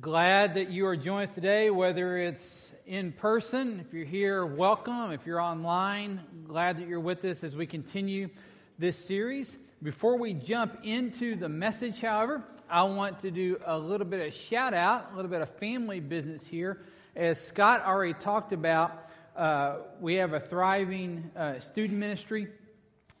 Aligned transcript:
Glad 0.00 0.54
that 0.54 0.70
you 0.70 0.86
are 0.86 0.96
joining 0.96 1.28
us 1.28 1.34
today, 1.36 1.70
whether 1.70 2.18
it's 2.18 2.72
in 2.84 3.12
person, 3.12 3.78
if 3.78 3.94
you're 3.94 4.04
here, 4.04 4.44
welcome. 4.44 5.12
If 5.12 5.24
you're 5.24 5.40
online, 5.40 6.20
glad 6.48 6.78
that 6.78 6.88
you're 6.88 6.98
with 6.98 7.24
us 7.24 7.44
as 7.44 7.54
we 7.54 7.64
continue 7.64 8.28
this 8.76 8.98
series. 8.98 9.56
Before 9.84 10.18
we 10.18 10.34
jump 10.34 10.78
into 10.82 11.36
the 11.36 11.48
message, 11.48 12.00
however, 12.00 12.42
I 12.68 12.82
want 12.82 13.20
to 13.20 13.30
do 13.30 13.56
a 13.64 13.78
little 13.78 14.04
bit 14.04 14.26
of 14.26 14.34
shout 14.34 14.74
out, 14.74 15.12
a 15.12 15.14
little 15.14 15.30
bit 15.30 15.42
of 15.42 15.50
family 15.58 16.00
business 16.00 16.44
here. 16.44 16.82
As 17.14 17.40
Scott 17.40 17.84
already 17.86 18.14
talked 18.14 18.52
about, 18.52 19.10
uh, 19.36 19.76
we 20.00 20.14
have 20.14 20.32
a 20.32 20.40
thriving 20.40 21.30
uh, 21.36 21.60
student 21.60 22.00
ministry, 22.00 22.48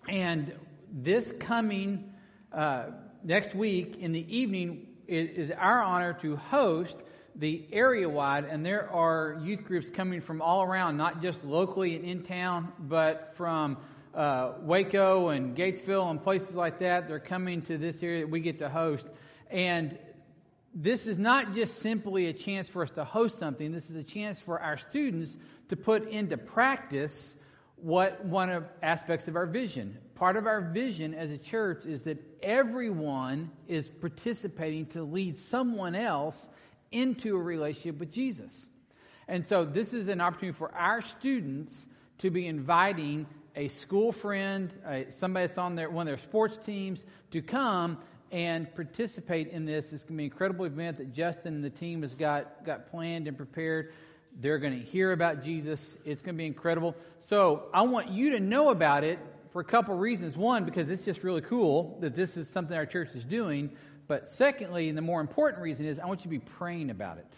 and 0.08 0.52
this 0.90 1.32
coming 1.38 2.12
uh, 2.52 2.86
next 3.22 3.54
week 3.54 3.98
in 4.00 4.10
the 4.10 4.36
evening, 4.36 4.88
it 5.06 5.30
is 5.36 5.50
our 5.50 5.82
honor 5.82 6.14
to 6.22 6.36
host 6.36 6.96
the 7.36 7.64
area 7.72 8.08
wide, 8.08 8.44
and 8.44 8.64
there 8.64 8.90
are 8.90 9.40
youth 9.42 9.64
groups 9.64 9.90
coming 9.90 10.20
from 10.20 10.40
all 10.40 10.62
around, 10.62 10.96
not 10.96 11.20
just 11.20 11.44
locally 11.44 11.96
and 11.96 12.04
in 12.04 12.22
town, 12.22 12.72
but 12.78 13.32
from 13.36 13.76
uh, 14.14 14.52
Waco 14.60 15.28
and 15.28 15.56
Gatesville 15.56 16.10
and 16.10 16.22
places 16.22 16.54
like 16.54 16.78
that. 16.78 17.08
They're 17.08 17.18
coming 17.18 17.62
to 17.62 17.76
this 17.76 18.02
area 18.02 18.20
that 18.20 18.30
we 18.30 18.40
get 18.40 18.58
to 18.60 18.68
host. 18.68 19.06
And 19.50 19.98
this 20.74 21.06
is 21.06 21.18
not 21.18 21.54
just 21.54 21.80
simply 21.80 22.26
a 22.26 22.32
chance 22.32 22.68
for 22.68 22.82
us 22.82 22.90
to 22.92 23.04
host 23.04 23.38
something, 23.38 23.72
this 23.72 23.90
is 23.90 23.96
a 23.96 24.02
chance 24.02 24.40
for 24.40 24.60
our 24.60 24.76
students 24.76 25.36
to 25.68 25.76
put 25.76 26.08
into 26.08 26.36
practice 26.36 27.34
what 27.84 28.24
one 28.24 28.48
of 28.48 28.64
aspects 28.82 29.28
of 29.28 29.36
our 29.36 29.44
vision. 29.44 29.94
Part 30.14 30.36
of 30.36 30.46
our 30.46 30.62
vision 30.62 31.12
as 31.12 31.30
a 31.30 31.36
church 31.36 31.84
is 31.84 32.00
that 32.02 32.16
everyone 32.42 33.50
is 33.68 33.88
participating 33.88 34.86
to 34.86 35.02
lead 35.02 35.36
someone 35.36 35.94
else 35.94 36.48
into 36.92 37.36
a 37.36 37.42
relationship 37.42 38.00
with 38.00 38.10
Jesus. 38.10 38.70
And 39.28 39.44
so 39.44 39.66
this 39.66 39.92
is 39.92 40.08
an 40.08 40.22
opportunity 40.22 40.56
for 40.56 40.74
our 40.74 41.02
students 41.02 41.84
to 42.18 42.30
be 42.30 42.46
inviting 42.46 43.26
a 43.54 43.68
school 43.68 44.12
friend, 44.12 44.74
somebody 45.10 45.46
that's 45.46 45.58
on 45.58 45.74
their, 45.74 45.90
one 45.90 46.08
of 46.08 46.10
their 46.10 46.24
sports 46.24 46.56
teams, 46.56 47.04
to 47.32 47.42
come 47.42 47.98
and 48.32 48.74
participate 48.74 49.48
in 49.48 49.66
this. 49.66 49.92
It's 49.92 50.04
going 50.04 50.14
to 50.14 50.18
be 50.18 50.24
an 50.24 50.30
incredible 50.30 50.64
event 50.64 50.96
that 50.96 51.12
Justin 51.12 51.56
and 51.56 51.62
the 51.62 51.68
team 51.68 52.00
has 52.00 52.14
got, 52.14 52.64
got 52.64 52.90
planned 52.90 53.28
and 53.28 53.36
prepared. 53.36 53.92
They're 54.40 54.58
going 54.58 54.78
to 54.78 54.84
hear 54.84 55.12
about 55.12 55.42
Jesus. 55.42 55.96
It's 56.04 56.22
going 56.22 56.34
to 56.34 56.38
be 56.38 56.46
incredible. 56.46 56.96
So 57.20 57.64
I 57.72 57.82
want 57.82 58.10
you 58.10 58.30
to 58.30 58.40
know 58.40 58.70
about 58.70 59.04
it 59.04 59.18
for 59.52 59.60
a 59.60 59.64
couple 59.64 59.96
reasons. 59.96 60.36
One, 60.36 60.64
because 60.64 60.88
it's 60.88 61.04
just 61.04 61.22
really 61.22 61.40
cool 61.40 61.98
that 62.00 62.16
this 62.16 62.36
is 62.36 62.48
something 62.48 62.76
our 62.76 62.86
church 62.86 63.10
is 63.14 63.24
doing. 63.24 63.70
But 64.06 64.28
secondly, 64.28 64.88
and 64.88 64.98
the 64.98 65.02
more 65.02 65.20
important 65.20 65.62
reason 65.62 65.86
is 65.86 65.98
I 65.98 66.06
want 66.06 66.20
you 66.20 66.24
to 66.24 66.28
be 66.28 66.40
praying 66.40 66.90
about 66.90 67.18
it. 67.18 67.32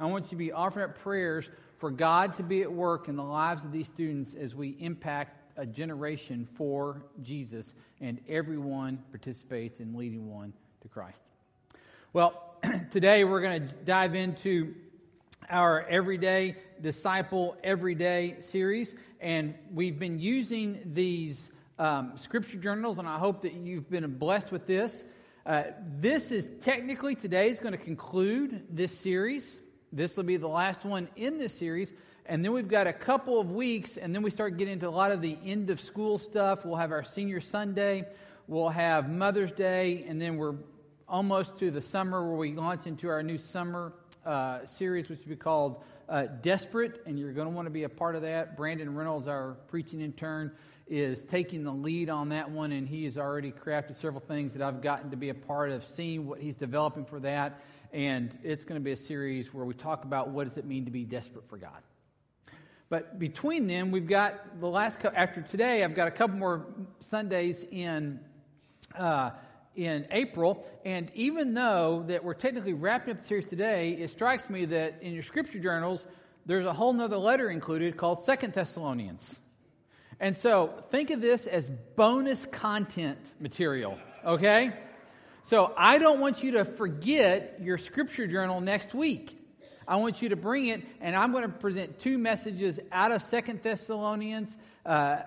I 0.00 0.06
want 0.06 0.26
you 0.26 0.30
to 0.30 0.36
be 0.36 0.52
offering 0.52 0.88
up 0.88 0.98
prayers 0.98 1.48
for 1.78 1.90
God 1.90 2.36
to 2.36 2.42
be 2.42 2.62
at 2.62 2.72
work 2.72 3.08
in 3.08 3.16
the 3.16 3.24
lives 3.24 3.64
of 3.64 3.72
these 3.72 3.86
students 3.86 4.34
as 4.34 4.54
we 4.54 4.76
impact 4.78 5.36
a 5.56 5.66
generation 5.66 6.46
for 6.54 7.02
Jesus 7.22 7.74
and 8.00 8.20
everyone 8.28 9.02
participates 9.10 9.80
in 9.80 9.96
leading 9.96 10.30
one 10.32 10.52
to 10.82 10.88
Christ. 10.88 11.20
Well, 12.12 12.54
today 12.92 13.24
we're 13.24 13.40
going 13.40 13.66
to 13.66 13.74
dive 13.84 14.14
into 14.14 14.74
our 15.50 15.86
Everyday 15.88 16.56
Disciple 16.82 17.56
Everyday 17.64 18.36
series, 18.40 18.94
and 19.20 19.54
we've 19.72 19.98
been 19.98 20.18
using 20.18 20.80
these 20.92 21.50
um, 21.78 22.12
scripture 22.16 22.58
journals, 22.58 22.98
and 22.98 23.08
I 23.08 23.18
hope 23.18 23.40
that 23.42 23.54
you've 23.54 23.88
been 23.88 24.06
blessed 24.18 24.52
with 24.52 24.66
this. 24.66 25.04
Uh, 25.46 25.64
this 26.00 26.30
is 26.30 26.50
technically 26.60 27.14
today 27.14 27.48
is 27.48 27.60
going 27.60 27.72
to 27.72 27.78
conclude 27.78 28.64
this 28.70 28.92
series. 28.92 29.60
This 29.90 30.16
will 30.16 30.24
be 30.24 30.36
the 30.36 30.48
last 30.48 30.84
one 30.84 31.08
in 31.16 31.38
this 31.38 31.54
series. 31.54 31.94
And 32.26 32.44
then 32.44 32.52
we've 32.52 32.68
got 32.68 32.86
a 32.86 32.92
couple 32.92 33.40
of 33.40 33.50
weeks, 33.52 33.96
and 33.96 34.14
then 34.14 34.22
we 34.22 34.30
start 34.30 34.58
getting 34.58 34.74
into 34.74 34.88
a 34.88 34.90
lot 34.90 35.12
of 35.12 35.22
the 35.22 35.38
end 35.42 35.70
of 35.70 35.80
school 35.80 36.18
stuff. 36.18 36.66
We'll 36.66 36.76
have 36.76 36.92
our 36.92 37.04
senior 37.04 37.40
Sunday, 37.40 38.04
we'll 38.48 38.68
have 38.68 39.08
Mother's 39.08 39.52
Day, 39.52 40.04
and 40.06 40.20
then 40.20 40.36
we're 40.36 40.56
almost 41.08 41.56
to 41.58 41.70
the 41.70 41.80
summer 41.80 42.28
where 42.28 42.36
we 42.36 42.52
launch 42.52 42.86
into 42.86 43.08
our 43.08 43.22
new 43.22 43.38
summer 43.38 43.94
uh, 44.24 44.64
series, 44.66 45.08
which 45.08 45.20
will 45.20 45.30
be 45.30 45.36
called 45.36 45.82
uh, 46.08 46.26
Desperate, 46.42 47.02
and 47.06 47.18
you're 47.18 47.32
going 47.32 47.46
to 47.46 47.54
want 47.54 47.66
to 47.66 47.70
be 47.70 47.84
a 47.84 47.88
part 47.88 48.16
of 48.16 48.22
that. 48.22 48.56
Brandon 48.56 48.94
Reynolds, 48.94 49.28
our 49.28 49.56
preaching 49.68 50.00
intern, 50.00 50.52
is 50.86 51.22
taking 51.22 51.64
the 51.64 51.72
lead 51.72 52.08
on 52.08 52.30
that 52.30 52.50
one, 52.50 52.72
and 52.72 52.88
he 52.88 53.04
has 53.04 53.18
already 53.18 53.52
crafted 53.52 53.94
several 54.00 54.20
things 54.20 54.52
that 54.54 54.62
I've 54.62 54.80
gotten 54.80 55.10
to 55.10 55.16
be 55.16 55.28
a 55.28 55.34
part 55.34 55.70
of, 55.70 55.84
seeing 55.84 56.26
what 56.26 56.40
he's 56.40 56.54
developing 56.54 57.04
for 57.04 57.20
that. 57.20 57.60
And 57.92 58.38
it's 58.42 58.64
going 58.64 58.80
to 58.80 58.84
be 58.84 58.92
a 58.92 58.96
series 58.96 59.52
where 59.52 59.64
we 59.64 59.74
talk 59.74 60.04
about 60.04 60.28
what 60.28 60.46
does 60.48 60.56
it 60.56 60.64
mean 60.64 60.84
to 60.84 60.90
be 60.90 61.04
desperate 61.04 61.48
for 61.48 61.56
God. 61.56 61.82
But 62.90 63.18
between 63.18 63.66
them, 63.66 63.90
we've 63.90 64.08
got 64.08 64.60
the 64.60 64.66
last 64.66 65.04
after 65.04 65.42
today. 65.42 65.84
I've 65.84 65.94
got 65.94 66.08
a 66.08 66.10
couple 66.10 66.36
more 66.36 66.66
Sundays 67.00 67.64
in 67.70 68.18
uh, 68.96 69.30
in 69.78 70.08
April, 70.10 70.66
and 70.84 71.08
even 71.14 71.54
though 71.54 72.04
that 72.08 72.24
we're 72.24 72.34
technically 72.34 72.72
wrapping 72.72 73.14
up 73.14 73.20
the 73.22 73.28
series 73.28 73.46
today, 73.46 73.92
it 73.92 74.10
strikes 74.10 74.50
me 74.50 74.64
that 74.64 74.98
in 75.02 75.12
your 75.12 75.22
scripture 75.22 75.60
journals 75.60 76.04
there's 76.46 76.66
a 76.66 76.72
whole 76.72 76.92
nother 76.92 77.16
letter 77.16 77.48
included 77.48 77.96
called 77.96 78.24
Second 78.24 78.54
Thessalonians. 78.54 79.38
And 80.18 80.36
so 80.36 80.82
think 80.90 81.10
of 81.10 81.20
this 81.20 81.46
as 81.46 81.70
bonus 81.94 82.44
content 82.46 83.20
material, 83.38 83.98
okay? 84.26 84.72
So 85.44 85.72
I 85.78 85.98
don't 85.98 86.18
want 86.18 86.42
you 86.42 86.52
to 86.52 86.64
forget 86.64 87.58
your 87.60 87.78
scripture 87.78 88.26
journal 88.26 88.60
next 88.60 88.94
week. 88.94 89.38
I 89.86 89.96
want 89.96 90.20
you 90.20 90.30
to 90.30 90.36
bring 90.36 90.66
it, 90.66 90.82
and 91.00 91.14
I'm 91.14 91.30
going 91.30 91.44
to 91.44 91.48
present 91.48 92.00
two 92.00 92.18
messages 92.18 92.80
out 92.90 93.12
of 93.12 93.22
Second 93.22 93.62
Thessalonians. 93.62 94.56
Uh, 94.84 95.18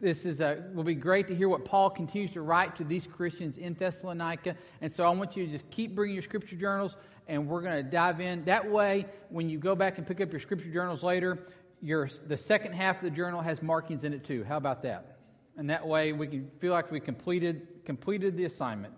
this 0.00 0.24
is 0.24 0.40
a, 0.40 0.62
will 0.72 0.84
be 0.84 0.94
great 0.94 1.26
to 1.28 1.34
hear 1.34 1.48
what 1.48 1.64
Paul 1.64 1.90
continues 1.90 2.30
to 2.32 2.42
write 2.42 2.76
to 2.76 2.84
these 2.84 3.06
Christians 3.06 3.58
in 3.58 3.74
Thessalonica. 3.74 4.54
And 4.80 4.92
so 4.92 5.04
I 5.04 5.10
want 5.10 5.36
you 5.36 5.44
to 5.46 5.50
just 5.50 5.68
keep 5.70 5.94
bringing 5.94 6.14
your 6.14 6.22
scripture 6.22 6.56
journals, 6.56 6.96
and 7.26 7.46
we're 7.48 7.62
going 7.62 7.84
to 7.84 7.90
dive 7.90 8.20
in. 8.20 8.44
That 8.44 8.68
way, 8.68 9.06
when 9.28 9.48
you 9.48 9.58
go 9.58 9.74
back 9.74 9.98
and 9.98 10.06
pick 10.06 10.20
up 10.20 10.30
your 10.30 10.40
scripture 10.40 10.70
journals 10.70 11.02
later, 11.02 11.48
your, 11.82 12.08
the 12.26 12.36
second 12.36 12.72
half 12.72 12.96
of 12.96 13.02
the 13.02 13.10
journal 13.10 13.40
has 13.40 13.62
markings 13.62 14.04
in 14.04 14.12
it 14.12 14.24
too. 14.24 14.44
How 14.44 14.56
about 14.56 14.82
that? 14.82 15.18
And 15.56 15.68
that 15.70 15.86
way, 15.86 16.12
we 16.12 16.28
can 16.28 16.50
feel 16.60 16.72
like 16.72 16.90
we 16.92 17.00
completed 17.00 17.66
completed 17.88 18.36
the 18.36 18.44
assignment. 18.44 18.92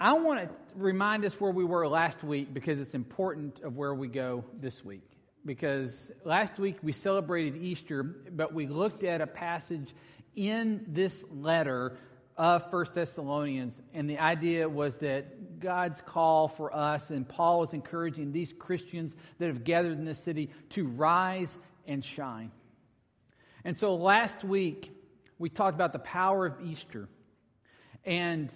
I 0.00 0.14
want 0.14 0.40
to 0.40 0.48
remind 0.74 1.22
us 1.26 1.38
where 1.38 1.50
we 1.50 1.64
were 1.64 1.86
last 1.86 2.24
week 2.24 2.54
because 2.54 2.80
it's 2.80 2.94
important 2.94 3.60
of 3.60 3.76
where 3.76 3.94
we 3.94 4.08
go 4.08 4.42
this 4.58 4.82
week. 4.82 5.15
Because 5.46 6.10
last 6.24 6.58
week 6.58 6.78
we 6.82 6.92
celebrated 6.92 7.62
Easter, 7.62 8.02
but 8.02 8.52
we 8.52 8.66
looked 8.66 9.04
at 9.04 9.20
a 9.20 9.26
passage 9.28 9.94
in 10.34 10.84
this 10.88 11.24
letter 11.30 11.96
of 12.36 12.68
First 12.70 12.94
Thessalonians, 12.94 13.80
and 13.94 14.10
the 14.10 14.18
idea 14.18 14.68
was 14.68 14.96
that 14.96 15.58
God's 15.60 16.02
call 16.02 16.48
for 16.48 16.74
us, 16.74 17.10
and 17.10 17.26
Paul 17.26 17.62
is 17.62 17.72
encouraging 17.72 18.32
these 18.32 18.52
Christians 18.52 19.16
that 19.38 19.46
have 19.46 19.64
gathered 19.64 19.92
in 19.92 20.04
this 20.04 20.18
city 20.18 20.50
to 20.70 20.86
rise 20.86 21.56
and 21.86 22.04
shine. 22.04 22.50
And 23.64 23.76
so 23.76 23.94
last 23.94 24.44
week 24.44 24.92
we 25.38 25.48
talked 25.48 25.74
about 25.74 25.92
the 25.92 25.98
power 26.00 26.44
of 26.44 26.60
Easter. 26.60 27.08
And 28.04 28.52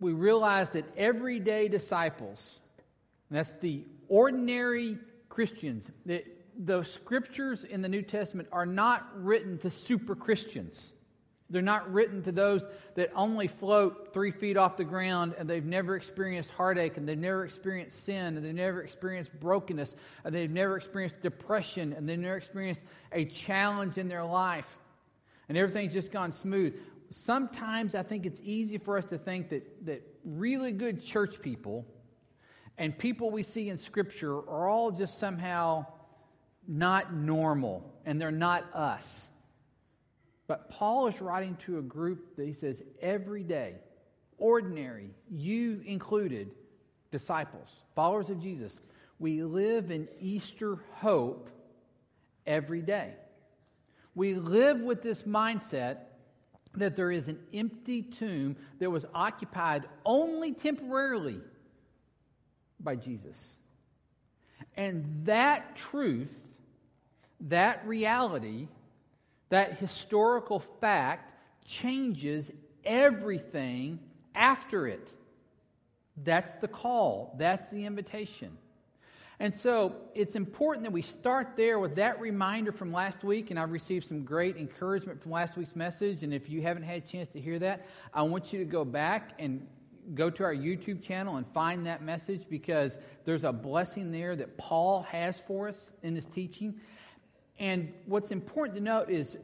we 0.00 0.12
realized 0.12 0.74
that 0.74 0.84
everyday 0.96 1.68
disciples, 1.68 2.58
that's 3.30 3.52
the 3.60 3.84
ordinary 4.08 4.98
Christians, 5.36 5.90
that 6.06 6.24
the 6.58 6.82
scriptures 6.82 7.64
in 7.64 7.82
the 7.82 7.90
New 7.90 8.00
Testament 8.00 8.48
are 8.52 8.64
not 8.64 9.06
written 9.22 9.58
to 9.58 9.68
super 9.68 10.14
Christians. 10.14 10.94
They're 11.50 11.60
not 11.60 11.92
written 11.92 12.22
to 12.22 12.32
those 12.32 12.66
that 12.94 13.10
only 13.14 13.46
float 13.46 14.14
three 14.14 14.30
feet 14.30 14.56
off 14.56 14.78
the 14.78 14.84
ground 14.84 15.34
and 15.38 15.46
they've 15.46 15.62
never 15.62 15.94
experienced 15.94 16.50
heartache 16.52 16.96
and 16.96 17.06
they've 17.06 17.18
never 17.18 17.44
experienced 17.44 18.02
sin 18.06 18.38
and 18.38 18.46
they've 18.46 18.54
never 18.54 18.82
experienced 18.82 19.30
brokenness 19.38 19.94
and 20.24 20.34
they've 20.34 20.50
never 20.50 20.78
experienced 20.78 21.20
depression 21.20 21.92
and 21.92 22.08
they've 22.08 22.18
never 22.18 22.38
experienced 22.38 22.80
a 23.12 23.26
challenge 23.26 23.98
in 23.98 24.08
their 24.08 24.24
life. 24.24 24.78
And 25.50 25.58
everything's 25.58 25.92
just 25.92 26.12
gone 26.12 26.32
smooth. 26.32 26.74
Sometimes 27.10 27.94
I 27.94 28.04
think 28.04 28.24
it's 28.24 28.40
easy 28.42 28.78
for 28.78 28.96
us 28.96 29.04
to 29.10 29.18
think 29.18 29.50
that, 29.50 29.84
that 29.84 30.02
really 30.24 30.72
good 30.72 31.04
church 31.04 31.42
people 31.42 31.84
and 32.78 32.96
people 32.96 33.30
we 33.30 33.42
see 33.42 33.70
in 33.70 33.76
Scripture 33.76 34.36
are 34.36 34.68
all 34.68 34.90
just 34.90 35.18
somehow 35.18 35.86
not 36.68 37.14
normal 37.14 37.92
and 38.04 38.20
they're 38.20 38.30
not 38.30 38.64
us. 38.74 39.28
But 40.46 40.70
Paul 40.70 41.08
is 41.08 41.20
writing 41.20 41.56
to 41.66 41.78
a 41.78 41.82
group 41.82 42.36
that 42.36 42.46
he 42.46 42.52
says, 42.52 42.82
every 43.00 43.42
day, 43.42 43.74
ordinary, 44.38 45.10
you 45.30 45.82
included, 45.86 46.50
disciples, 47.10 47.68
followers 47.94 48.30
of 48.30 48.40
Jesus, 48.40 48.78
we 49.18 49.42
live 49.42 49.90
in 49.90 50.08
Easter 50.20 50.78
hope 50.92 51.50
every 52.46 52.82
day. 52.82 53.14
We 54.14 54.34
live 54.34 54.80
with 54.80 55.02
this 55.02 55.22
mindset 55.22 55.98
that 56.74 56.94
there 56.94 57.10
is 57.10 57.28
an 57.28 57.38
empty 57.54 58.02
tomb 58.02 58.56
that 58.78 58.90
was 58.90 59.06
occupied 59.14 59.84
only 60.04 60.52
temporarily 60.52 61.40
by 62.80 62.96
Jesus. 62.96 63.54
And 64.76 65.22
that 65.24 65.76
truth, 65.76 66.32
that 67.42 67.86
reality, 67.86 68.68
that 69.48 69.78
historical 69.78 70.60
fact 70.60 71.32
changes 71.64 72.50
everything 72.84 73.98
after 74.34 74.86
it. 74.86 75.12
That's 76.22 76.54
the 76.56 76.68
call, 76.68 77.34
that's 77.38 77.66
the 77.68 77.84
invitation. 77.84 78.56
And 79.38 79.54
so 79.54 79.96
it's 80.14 80.34
important 80.34 80.84
that 80.84 80.92
we 80.92 81.02
start 81.02 81.56
there 81.56 81.78
with 81.78 81.96
that 81.96 82.20
reminder 82.20 82.72
from 82.72 82.90
last 82.90 83.22
week. 83.22 83.50
And 83.50 83.60
I've 83.60 83.70
received 83.70 84.08
some 84.08 84.24
great 84.24 84.56
encouragement 84.56 85.20
from 85.20 85.30
last 85.30 85.56
week's 85.56 85.76
message. 85.76 86.22
And 86.22 86.32
if 86.32 86.48
you 86.48 86.62
haven't 86.62 86.84
had 86.84 87.02
a 87.02 87.06
chance 87.06 87.28
to 87.30 87.40
hear 87.40 87.58
that, 87.58 87.86
I 88.14 88.22
want 88.22 88.52
you 88.52 88.58
to 88.60 88.64
go 88.64 88.82
back 88.84 89.32
and 89.38 89.66
go 90.14 90.30
to 90.30 90.44
our 90.44 90.54
YouTube 90.54 91.02
channel 91.02 91.36
and 91.36 91.46
find 91.48 91.86
that 91.86 92.02
message 92.02 92.46
because 92.48 92.98
there's 93.24 93.44
a 93.44 93.52
blessing 93.52 94.12
there 94.12 94.36
that 94.36 94.56
Paul 94.56 95.02
has 95.02 95.40
for 95.40 95.68
us 95.68 95.90
in 96.02 96.14
his 96.14 96.26
teaching. 96.26 96.74
And 97.58 97.92
what's 98.06 98.30
important 98.30 98.76
to 98.76 98.82
note 98.82 99.10
is 99.10 99.36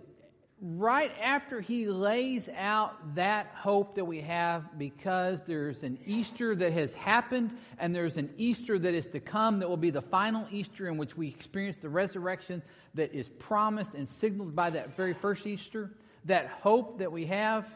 right 0.61 1.11
after 1.21 1.61
he 1.61 1.87
lays 1.89 2.49
out 2.57 3.17
that 3.17 3.49
hope 3.53 3.97
that 3.97 4.05
we 4.05 4.21
have 4.21 4.79
because 4.79 5.43
there's 5.43 5.83
an 5.83 5.99
Easter 6.07 6.55
that 6.55 6.73
has 6.73 6.93
happened 6.93 7.57
and 7.79 7.93
there's 7.93 8.17
an 8.17 8.31
Easter 8.39 8.79
that 8.79 8.95
is 8.95 9.07
to 9.07 9.19
come 9.19 9.59
that 9.59 9.69
will 9.69 9.77
be 9.77 9.91
the 9.91 10.01
final 10.01 10.47
Easter 10.53 10.89
in 10.89 10.97
which 10.97 11.17
we 11.17 11.27
experience 11.27 11.79
the 11.79 11.89
resurrection 11.89 12.63
that 12.95 13.13
is 13.13 13.29
promised 13.29 13.95
and 13.95 14.09
signaled 14.09 14.55
by 14.55 14.71
that 14.71 14.97
very 14.97 15.15
first 15.15 15.47
Easter, 15.47 15.91
that 16.27 16.47
hope 16.47 16.99
that 16.99 17.11
we 17.11 17.27
have, 17.27 17.67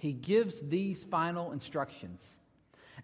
he 0.00 0.14
gives 0.14 0.62
these 0.62 1.04
final 1.04 1.52
instructions. 1.52 2.36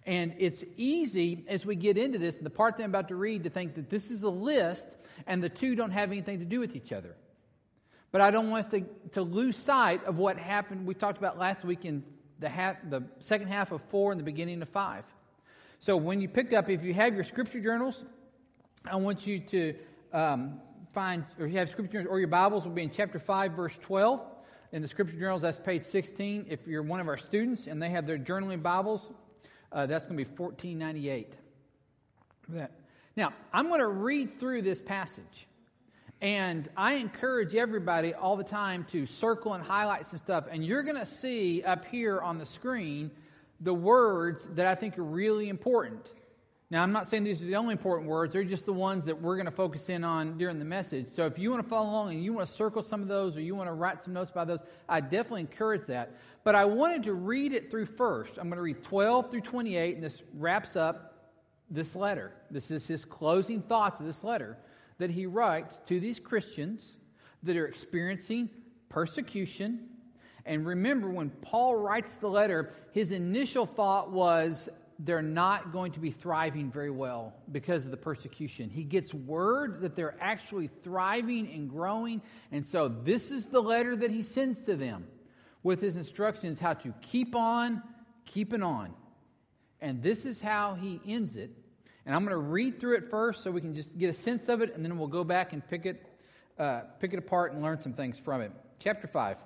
And 0.06 0.34
it's 0.38 0.64
easy 0.78 1.44
as 1.46 1.66
we 1.66 1.76
get 1.76 1.98
into 1.98 2.18
this, 2.18 2.36
the 2.36 2.48
part 2.48 2.78
that 2.78 2.84
I'm 2.84 2.90
about 2.90 3.08
to 3.08 3.16
read, 3.16 3.44
to 3.44 3.50
think 3.50 3.74
that 3.74 3.90
this 3.90 4.10
is 4.10 4.22
a 4.22 4.30
list 4.30 4.86
and 5.26 5.42
the 5.42 5.50
two 5.50 5.74
don't 5.74 5.90
have 5.90 6.10
anything 6.10 6.38
to 6.38 6.46
do 6.46 6.58
with 6.58 6.74
each 6.74 6.92
other. 6.92 7.14
But 8.12 8.22
I 8.22 8.30
don't 8.30 8.48
want 8.48 8.64
us 8.64 8.70
to, 8.72 8.80
to 9.12 9.20
lose 9.20 9.58
sight 9.58 10.02
of 10.04 10.16
what 10.16 10.38
happened. 10.38 10.86
We 10.86 10.94
talked 10.94 11.18
about 11.18 11.38
last 11.38 11.64
week 11.66 11.84
in 11.84 12.02
the, 12.38 12.48
half, 12.48 12.76
the 12.88 13.02
second 13.18 13.48
half 13.48 13.72
of 13.72 13.82
four 13.90 14.10
and 14.10 14.18
the 14.18 14.24
beginning 14.24 14.62
of 14.62 14.70
five. 14.70 15.04
So 15.80 15.98
when 15.98 16.22
you 16.22 16.28
pick 16.30 16.54
up, 16.54 16.70
if 16.70 16.82
you 16.82 16.94
have 16.94 17.14
your 17.14 17.24
scripture 17.24 17.60
journals, 17.60 18.04
I 18.86 18.96
want 18.96 19.26
you 19.26 19.40
to 19.40 19.74
um, 20.14 20.60
find, 20.94 21.26
or 21.38 21.46
you 21.46 21.58
have 21.58 21.68
scripture 21.68 21.98
journals, 21.98 22.10
or 22.10 22.20
your 22.20 22.28
Bibles 22.28 22.64
will 22.64 22.72
be 22.72 22.84
in 22.84 22.90
chapter 22.90 23.18
5, 23.18 23.52
verse 23.52 23.76
12. 23.82 24.20
In 24.72 24.82
the 24.82 24.88
scripture 24.88 25.16
journals, 25.16 25.42
that's 25.42 25.58
page 25.58 25.84
16. 25.84 26.46
If 26.48 26.66
you're 26.66 26.82
one 26.82 26.98
of 26.98 27.08
our 27.08 27.16
students 27.16 27.66
and 27.68 27.80
they 27.80 27.90
have 27.90 28.06
their 28.06 28.18
journaling 28.18 28.62
Bibles, 28.62 29.12
uh, 29.72 29.86
that's 29.86 30.06
going 30.06 30.18
to 30.18 30.24
be 30.24 30.30
1498. 30.30 31.34
Now, 33.16 33.32
I'm 33.52 33.68
going 33.68 33.80
to 33.80 33.86
read 33.86 34.40
through 34.40 34.62
this 34.62 34.80
passage. 34.80 35.46
And 36.20 36.68
I 36.76 36.94
encourage 36.94 37.54
everybody 37.54 38.14
all 38.14 38.36
the 38.36 38.44
time 38.44 38.86
to 38.90 39.06
circle 39.06 39.54
and 39.54 39.62
highlight 39.62 40.06
some 40.06 40.18
stuff. 40.18 40.46
And 40.50 40.64
you're 40.64 40.82
going 40.82 40.96
to 40.96 41.06
see 41.06 41.62
up 41.62 41.84
here 41.86 42.20
on 42.20 42.38
the 42.38 42.46
screen 42.46 43.10
the 43.60 43.74
words 43.74 44.48
that 44.54 44.66
I 44.66 44.74
think 44.74 44.98
are 44.98 45.04
really 45.04 45.48
important. 45.48 46.12
Now, 46.68 46.82
I'm 46.82 46.90
not 46.90 47.08
saying 47.08 47.22
these 47.22 47.40
are 47.42 47.46
the 47.46 47.54
only 47.54 47.72
important 47.72 48.08
words, 48.10 48.32
they're 48.32 48.42
just 48.42 48.66
the 48.66 48.72
ones 48.72 49.04
that 49.04 49.20
we're 49.20 49.36
going 49.36 49.46
to 49.46 49.52
focus 49.52 49.88
in 49.88 50.02
on 50.02 50.36
during 50.36 50.58
the 50.58 50.64
message. 50.64 51.06
So 51.12 51.24
if 51.24 51.38
you 51.38 51.50
want 51.50 51.62
to 51.62 51.68
follow 51.68 51.88
along 51.88 52.10
and 52.10 52.24
you 52.24 52.32
want 52.32 52.48
to 52.48 52.52
circle 52.52 52.82
some 52.82 53.02
of 53.02 53.08
those 53.08 53.36
or 53.36 53.40
you 53.40 53.54
want 53.54 53.68
to 53.68 53.72
write 53.72 54.02
some 54.02 54.14
notes 54.14 54.32
about 54.32 54.48
those, 54.48 54.60
I 54.88 55.00
definitely 55.00 55.42
encourage 55.42 55.86
that. 55.86 56.16
But 56.42 56.56
I 56.56 56.64
wanted 56.64 57.04
to 57.04 57.14
read 57.14 57.52
it 57.52 57.70
through 57.70 57.86
first. 57.86 58.32
I'm 58.36 58.48
going 58.48 58.56
to 58.56 58.62
read 58.62 58.82
12 58.82 59.30
through 59.30 59.42
28, 59.42 59.94
and 59.94 60.02
this 60.02 60.22
wraps 60.34 60.74
up 60.74 61.30
this 61.70 61.94
letter. 61.94 62.32
This 62.50 62.72
is 62.72 62.84
his 62.86 63.04
closing 63.04 63.62
thoughts 63.62 64.00
of 64.00 64.06
this 64.06 64.24
letter 64.24 64.56
that 64.98 65.10
he 65.10 65.26
writes 65.26 65.80
to 65.86 66.00
these 66.00 66.18
Christians 66.18 66.96
that 67.44 67.56
are 67.56 67.66
experiencing 67.66 68.50
persecution. 68.88 69.88
And 70.46 70.66
remember, 70.66 71.10
when 71.10 71.30
Paul 71.30 71.76
writes 71.76 72.16
the 72.16 72.28
letter, 72.28 72.72
his 72.92 73.12
initial 73.12 73.66
thought 73.66 74.10
was 74.10 74.68
they're 74.98 75.22
not 75.22 75.72
going 75.72 75.92
to 75.92 76.00
be 76.00 76.10
thriving 76.10 76.70
very 76.70 76.90
well 76.90 77.34
because 77.52 77.84
of 77.84 77.90
the 77.90 77.96
persecution. 77.96 78.70
He 78.70 78.82
gets 78.82 79.12
word 79.12 79.82
that 79.82 79.94
they're 79.94 80.16
actually 80.20 80.70
thriving 80.82 81.50
and 81.52 81.68
growing. 81.68 82.22
And 82.50 82.64
so, 82.64 82.88
this 82.88 83.30
is 83.30 83.46
the 83.46 83.60
letter 83.60 83.94
that 83.96 84.10
he 84.10 84.22
sends 84.22 84.58
to 84.60 84.76
them 84.76 85.06
with 85.62 85.80
his 85.80 85.96
instructions 85.96 86.60
how 86.60 86.74
to 86.74 86.94
keep 87.02 87.34
on 87.34 87.82
keeping 88.24 88.62
on. 88.62 88.94
And 89.80 90.02
this 90.02 90.24
is 90.24 90.40
how 90.40 90.74
he 90.74 91.00
ends 91.06 91.36
it 91.36 91.50
and 92.06 92.14
I'm 92.14 92.22
going 92.22 92.30
to 92.30 92.36
read 92.36 92.78
through 92.78 92.96
it 92.96 93.10
first 93.10 93.42
so 93.42 93.50
we 93.50 93.60
can 93.60 93.74
just 93.74 93.96
get 93.98 94.08
a 94.08 94.12
sense 94.12 94.48
of 94.48 94.62
it, 94.62 94.74
and 94.74 94.84
then 94.84 94.96
we'll 94.96 95.08
go 95.08 95.24
back 95.24 95.52
and 95.52 95.66
pick 95.68 95.86
it, 95.86 96.06
uh, 96.56 96.82
pick 97.00 97.12
it 97.12 97.18
apart 97.18 97.52
and 97.52 97.62
learn 97.62 97.80
some 97.80 97.92
things 97.92 98.16
from 98.16 98.40
it. 98.40 98.52
Chapter 98.78 99.08
5, 99.08 99.36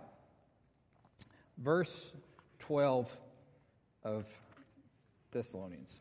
verse 1.56 2.12
12 2.58 3.16
of 4.04 4.26
Thessalonians. 5.32 6.00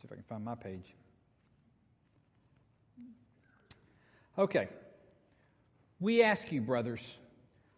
See 0.00 0.04
if 0.04 0.12
I 0.12 0.14
can 0.14 0.24
find 0.24 0.44
my 0.44 0.54
page. 0.54 0.94
Okay. 4.38 4.68
We 6.00 6.22
ask 6.22 6.50
you, 6.50 6.60
brothers, 6.60 7.00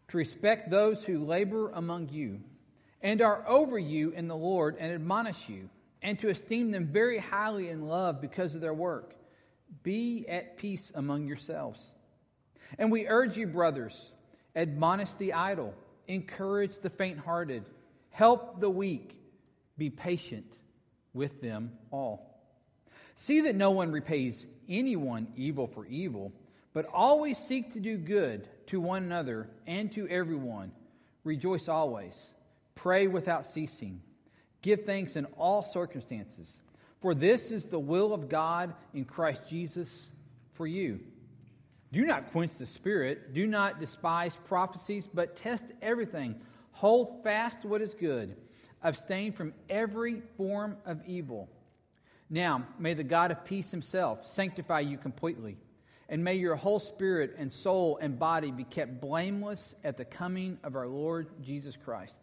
to 0.09 0.17
respect 0.17 0.71
those 0.71 1.05
who 1.05 1.25
labor 1.25 1.71
among 1.71 2.09
you 2.09 2.41
and 3.03 3.21
are 3.21 3.45
over 3.47 3.79
you 3.79 4.11
in 4.11 4.27
the 4.27 4.37
Lord 4.37 4.77
and 4.79 4.93
admonish 4.93 5.49
you 5.49 5.69
and 6.03 6.19
to 6.21 6.29
esteem 6.29 6.71
them 6.71 6.87
very 6.87 7.19
highly 7.19 7.69
in 7.69 7.89
love 7.89 8.21
because 8.21 8.55
of 8.55 8.61
their 8.61 8.75
work. 8.75 9.15
Be 9.83 10.25
at 10.29 10.57
peace 10.57 10.91
among 10.95 11.27
yourselves. 11.27 11.85
And 12.79 12.91
we 12.91 13.07
urge 13.07 13.37
you, 13.37 13.47
brothers, 13.47 14.11
admonish 14.55 15.13
the 15.13 15.33
idle, 15.33 15.75
encourage 16.09 16.79
the 16.79 16.91
faint 16.91 17.19
hearted, 17.19 17.65
help 18.17 18.61
the 18.61 18.71
weak, 18.71 19.15
be 19.77 19.91
patient 19.91 20.51
with 21.13 21.43
them 21.43 21.71
all. 21.91 22.41
See 23.17 23.43
that 23.43 23.55
no 23.55 23.73
one 23.73 23.93
repays 23.93 24.47
anyone 24.71 25.29
evil 25.37 25.67
for 25.67 25.85
evil, 25.85 26.33
but 26.73 26.87
always 26.87 27.37
seek 27.37 27.75
to 27.75 27.81
do 27.81 27.99
good 27.99 28.49
to 28.69 28.81
one 28.81 29.03
another 29.03 29.51
and 29.67 29.93
to 29.93 30.09
everyone. 30.09 30.73
Rejoice 31.25 31.69
always, 31.69 32.15
pray 32.75 33.07
without 33.07 33.45
ceasing. 33.45 34.01
Give 34.63 34.87
thanks 34.87 35.17
in 35.17 35.27
all 35.37 35.63
circumstances, 35.63 36.59
for 37.03 37.15
this 37.15 37.51
is 37.51 37.67
the 37.67 37.79
will 37.79 38.15
of 38.15 38.31
God 38.31 38.73
in 38.95 39.05
Christ 39.05 39.43
Jesus 39.47 40.09
for 40.55 40.67
you. 40.67 41.01
Do 41.93 42.07
not 42.07 42.33
quench 42.33 42.57
the 42.57 42.65
spirit, 42.65 43.35
do 43.35 43.47
not 43.47 43.79
despise 43.79 44.39
prophecies, 44.49 45.05
but 45.13 45.37
test 45.37 45.65
everything. 45.83 46.37
Hold 46.77 47.23
fast 47.25 47.65
what 47.65 47.81
is 47.81 47.95
good. 47.95 48.37
Abstain 48.83 49.33
from 49.33 49.55
every 49.71 50.21
form 50.37 50.77
of 50.85 51.01
evil. 51.07 51.49
Now, 52.29 52.67
may 52.79 52.93
the 52.93 53.03
God 53.03 53.31
of 53.31 53.47
peace 53.47 53.71
himself 53.71 54.27
sanctify 54.27 54.81
you 54.81 54.99
completely, 54.99 55.57
and 56.11 56.23
may 56.23 56.35
your 56.35 56.55
whole 56.55 56.79
spirit 56.79 57.35
and 57.39 57.51
soul 57.51 57.99
and 58.03 58.19
body 58.19 58.51
be 58.51 58.65
kept 58.65 59.01
blameless 59.01 59.75
at 59.85 59.97
the 59.97 60.05
coming 60.05 60.59
of 60.63 60.77
our 60.77 60.87
Lord 60.87 61.29
Jesus 61.43 61.77
Christ. 61.83 62.17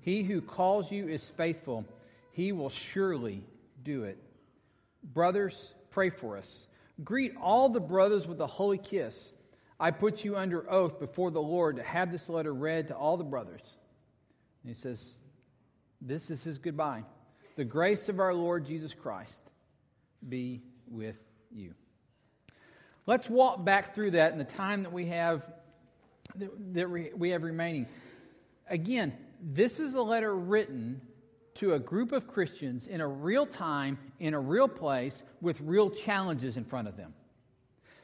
He 0.00 0.22
who 0.22 0.40
calls 0.40 0.92
you 0.92 1.08
is 1.08 1.28
faithful, 1.28 1.84
he 2.30 2.52
will 2.52 2.70
surely 2.70 3.42
do 3.82 4.04
it. 4.04 4.16
Brothers, 5.02 5.74
pray 5.90 6.10
for 6.10 6.36
us. 6.36 6.68
Greet 7.02 7.34
all 7.42 7.68
the 7.68 7.80
brothers 7.80 8.28
with 8.28 8.40
a 8.40 8.46
holy 8.46 8.78
kiss. 8.78 9.32
I 9.78 9.90
put 9.90 10.24
you 10.24 10.36
under 10.36 10.70
oath 10.70 10.98
before 10.98 11.30
the 11.30 11.40
Lord 11.40 11.76
to 11.76 11.82
have 11.82 12.10
this 12.10 12.28
letter 12.28 12.52
read 12.52 12.88
to 12.88 12.96
all 12.96 13.16
the 13.16 13.24
brothers. 13.24 13.62
And 14.62 14.74
he 14.74 14.80
says, 14.80 15.04
This 16.00 16.30
is 16.30 16.42
his 16.42 16.58
goodbye. 16.58 17.04
The 17.56 17.64
grace 17.64 18.08
of 18.08 18.20
our 18.20 18.34
Lord 18.34 18.66
Jesus 18.66 18.92
Christ 18.94 19.40
be 20.26 20.62
with 20.88 21.16
you. 21.50 21.74
Let's 23.06 23.28
walk 23.28 23.64
back 23.64 23.94
through 23.94 24.12
that 24.12 24.32
in 24.32 24.38
the 24.38 24.44
time 24.44 24.82
that 24.82 24.92
we 24.92 25.06
have 25.06 25.42
that 26.72 26.90
we 27.16 27.30
have 27.30 27.42
remaining. 27.42 27.86
Again, 28.68 29.12
this 29.40 29.78
is 29.78 29.94
a 29.94 30.02
letter 30.02 30.34
written 30.34 31.00
to 31.56 31.74
a 31.74 31.78
group 31.78 32.12
of 32.12 32.26
Christians 32.26 32.86
in 32.86 33.00
a 33.00 33.08
real 33.08 33.46
time, 33.46 33.98
in 34.18 34.34
a 34.34 34.40
real 34.40 34.68
place, 34.68 35.22
with 35.40 35.60
real 35.60 35.90
challenges 35.90 36.56
in 36.56 36.64
front 36.64 36.88
of 36.88 36.96
them. 36.96 37.14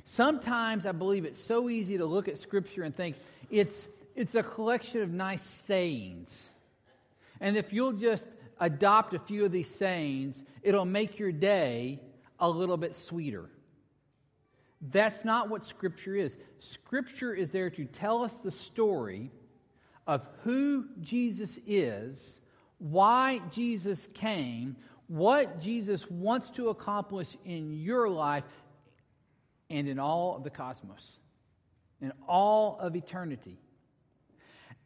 Sometimes 0.04 0.86
I 0.86 0.92
believe 0.92 1.24
it's 1.24 1.42
so 1.42 1.68
easy 1.68 1.98
to 1.98 2.04
look 2.04 2.28
at 2.28 2.38
Scripture 2.38 2.82
and 2.82 2.94
think 2.94 3.16
it's, 3.50 3.88
it's 4.14 4.34
a 4.34 4.42
collection 4.42 5.02
of 5.02 5.12
nice 5.12 5.42
sayings. 5.66 6.50
And 7.40 7.56
if 7.56 7.72
you'll 7.72 7.92
just 7.92 8.26
adopt 8.60 9.14
a 9.14 9.18
few 9.18 9.44
of 9.44 9.52
these 9.52 9.72
sayings, 9.72 10.42
it'll 10.62 10.84
make 10.84 11.18
your 11.18 11.32
day 11.32 12.00
a 12.38 12.48
little 12.48 12.76
bit 12.76 12.94
sweeter. 12.94 13.50
That's 14.90 15.24
not 15.24 15.48
what 15.48 15.64
Scripture 15.64 16.16
is. 16.16 16.36
Scripture 16.58 17.32
is 17.34 17.50
there 17.50 17.70
to 17.70 17.84
tell 17.84 18.22
us 18.24 18.36
the 18.36 18.50
story 18.50 19.30
of 20.06 20.26
who 20.42 20.86
Jesus 21.00 21.58
is, 21.66 22.40
why 22.78 23.40
Jesus 23.50 24.08
came, 24.12 24.76
what 25.06 25.60
Jesus 25.60 26.10
wants 26.10 26.50
to 26.50 26.70
accomplish 26.70 27.36
in 27.44 27.72
your 27.72 28.08
life 28.08 28.44
and 29.72 29.88
in 29.88 29.98
all 29.98 30.36
of 30.36 30.44
the 30.44 30.50
cosmos, 30.50 31.16
in 32.02 32.12
all 32.28 32.76
of 32.78 32.94
eternity. 32.94 33.58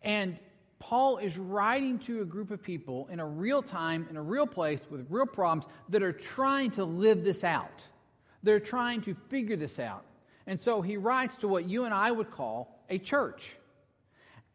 And 0.00 0.38
Paul 0.78 1.18
is 1.18 1.36
writing 1.36 1.98
to 2.00 2.22
a 2.22 2.24
group 2.24 2.52
of 2.52 2.62
people 2.62 3.08
in 3.10 3.18
a 3.18 3.26
real 3.26 3.62
time, 3.62 4.06
in 4.08 4.16
a 4.16 4.22
real 4.22 4.46
place, 4.46 4.80
with 4.88 5.04
real 5.10 5.26
problems 5.26 5.66
that 5.88 6.04
are 6.04 6.12
trying 6.12 6.70
to 6.72 6.84
live 6.84 7.24
this 7.24 7.42
out. 7.42 7.82
They're 8.44 8.60
trying 8.60 9.02
to 9.02 9.16
figure 9.28 9.56
this 9.56 9.80
out. 9.80 10.04
And 10.46 10.58
so 10.58 10.80
he 10.80 10.96
writes 10.96 11.36
to 11.38 11.48
what 11.48 11.68
you 11.68 11.84
and 11.84 11.92
I 11.92 12.12
would 12.12 12.30
call 12.30 12.84
a 12.88 12.98
church. 12.98 13.56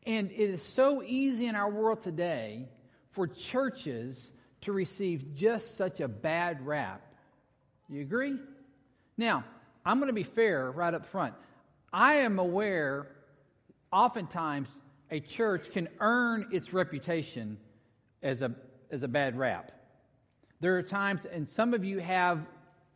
And 0.06 0.32
it 0.32 0.50
is 0.50 0.64
so 0.64 1.04
easy 1.04 1.48
in 1.48 1.56
our 1.56 1.70
world 1.70 2.02
today 2.02 2.70
for 3.12 3.28
churches 3.28 4.32
to 4.62 4.72
receive 4.72 5.36
just 5.36 5.76
such 5.76 6.00
a 6.00 6.08
bad 6.08 6.66
rap. 6.66 7.02
You 7.90 8.00
agree? 8.00 8.38
Now, 9.18 9.44
I'm 9.86 9.98
going 9.98 10.08
to 10.08 10.14
be 10.14 10.24
fair 10.24 10.72
right 10.72 10.94
up 10.94 11.06
front. 11.06 11.34
I 11.92 12.16
am 12.16 12.40
aware 12.40 13.08
oftentimes 13.92 14.70
a 15.10 15.20
church 15.20 15.72
can 15.72 15.90
earn 16.00 16.48
its 16.52 16.72
reputation 16.74 17.58
as 18.24 18.42
a, 18.42 18.52
as 18.92 19.04
a 19.04 19.08
bad 19.08 19.38
rap. 19.38 19.72
There 20.60 20.78
are 20.78 20.84
times, 20.84 21.26
and 21.26 21.50
some 21.50 21.74
of 21.74 21.84
you 21.84 22.00
have 22.00 22.46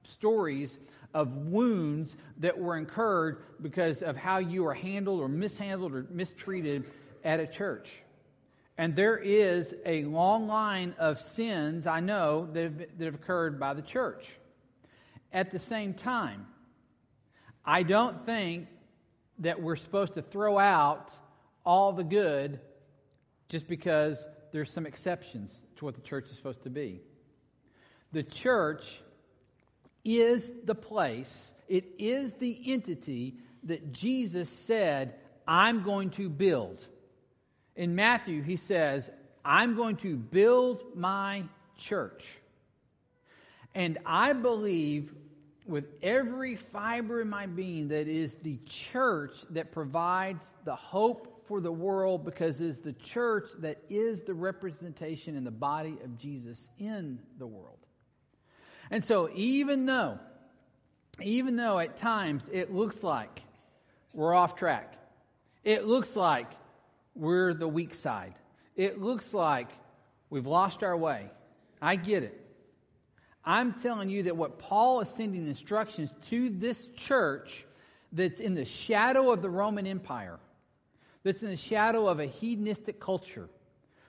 stories 0.03 0.77
of 1.13 1.35
wounds 1.35 2.15
that 2.37 2.57
were 2.57 2.77
incurred 2.77 3.43
because 3.61 4.03
of 4.03 4.15
how 4.15 4.37
you 4.37 4.63
were 4.63 4.73
handled 4.73 5.19
or 5.19 5.27
mishandled 5.27 5.93
or 5.93 6.05
mistreated 6.11 6.85
at 7.23 7.39
a 7.39 7.47
church. 7.47 7.89
And 8.77 8.95
there 8.95 9.17
is 9.17 9.73
a 9.85 10.03
long 10.03 10.47
line 10.47 10.93
of 10.99 11.19
sins, 11.19 11.87
I 11.87 12.01
know, 12.01 12.47
that 12.53 12.63
have, 12.63 12.77
that 12.77 13.05
have 13.05 13.15
occurred 13.15 13.59
by 13.59 13.73
the 13.73 13.81
church. 13.81 14.37
At 15.31 15.51
the 15.51 15.59
same 15.59 15.93
time, 15.93 16.45
I 17.65 17.83
don't 17.83 18.25
think 18.25 18.67
that 19.39 19.61
we're 19.61 19.75
supposed 19.75 20.13
to 20.13 20.21
throw 20.21 20.59
out 20.59 21.11
all 21.65 21.93
the 21.93 22.03
good 22.03 22.59
just 23.49 23.67
because 23.67 24.27
there's 24.51 24.71
some 24.71 24.85
exceptions 24.85 25.63
to 25.77 25.85
what 25.85 25.95
the 25.95 26.01
church 26.01 26.25
is 26.25 26.35
supposed 26.35 26.63
to 26.63 26.69
be. 26.69 27.01
The 28.11 28.23
church 28.23 29.01
is 30.03 30.53
the 30.63 30.75
place, 30.75 31.53
it 31.67 31.85
is 31.97 32.33
the 32.33 32.61
entity 32.71 33.35
that 33.63 33.91
Jesus 33.91 34.49
said, 34.49 35.15
I'm 35.47 35.83
going 35.83 36.11
to 36.11 36.29
build. 36.29 36.85
In 37.75 37.95
Matthew, 37.95 38.41
he 38.43 38.55
says, 38.55 39.09
I'm 39.43 39.75
going 39.75 39.97
to 39.97 40.15
build 40.15 40.95
my 40.95 41.43
church. 41.77 42.25
And 43.73 43.97
I 44.05 44.33
believe 44.33 45.11
with 45.67 45.85
every 46.03 46.55
fiber 46.55 47.21
in 47.21 47.29
my 47.29 47.45
being 47.45 47.87
that 47.87 48.07
is 48.07 48.35
the 48.35 48.57
church 48.65 49.45
that 49.49 49.71
provides 49.71 50.53
the 50.63 50.75
hope 50.75 51.43
for 51.47 51.59
the 51.59 51.71
world 51.71 52.23
because 52.23 52.59
it 52.59 52.65
is 52.65 52.79
the 52.79 52.93
church 52.93 53.49
that 53.59 53.77
is 53.89 54.21
the 54.21 54.33
representation 54.33 55.35
in 55.35 55.43
the 55.43 55.51
body 55.51 55.97
of 56.03 56.17
Jesus 56.17 56.69
in 56.79 57.19
the 57.39 57.47
world. 57.47 57.77
And 58.91 59.03
so, 59.03 59.29
even 59.33 59.85
though, 59.85 60.19
even 61.21 61.55
though 61.55 61.79
at 61.79 61.97
times 61.97 62.43
it 62.51 62.73
looks 62.73 63.03
like 63.03 63.43
we're 64.13 64.33
off 64.33 64.55
track, 64.55 64.95
it 65.63 65.85
looks 65.85 66.15
like 66.15 66.51
we're 67.15 67.53
the 67.53 67.67
weak 67.67 67.93
side, 67.93 68.35
it 68.75 69.01
looks 69.01 69.33
like 69.33 69.69
we've 70.29 70.45
lost 70.45 70.83
our 70.83 70.95
way. 70.95 71.31
I 71.81 71.95
get 71.95 72.23
it. 72.23 72.44
I'm 73.45 73.73
telling 73.73 74.09
you 74.09 74.23
that 74.23 74.35
what 74.35 74.57
Paul 74.57 75.01
is 75.01 75.09
sending 75.09 75.47
instructions 75.47 76.13
to 76.29 76.49
this 76.49 76.87
church 76.95 77.65
that's 78.11 78.39
in 78.39 78.55
the 78.55 78.65
shadow 78.65 79.31
of 79.31 79.41
the 79.41 79.49
Roman 79.49 79.85
Empire, 79.85 80.39
that's 81.23 81.43
in 81.43 81.49
the 81.49 81.57
shadow 81.57 82.07
of 82.07 82.19
a 82.19 82.25
hedonistic 82.25 82.99
culture, 82.99 83.47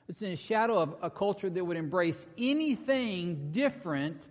that's 0.06 0.22
in 0.22 0.30
the 0.30 0.36
shadow 0.36 0.78
of 0.78 0.94
a 1.02 1.10
culture 1.10 1.50
that 1.50 1.64
would 1.64 1.76
embrace 1.76 2.24
anything 2.38 3.50
different 3.52 4.22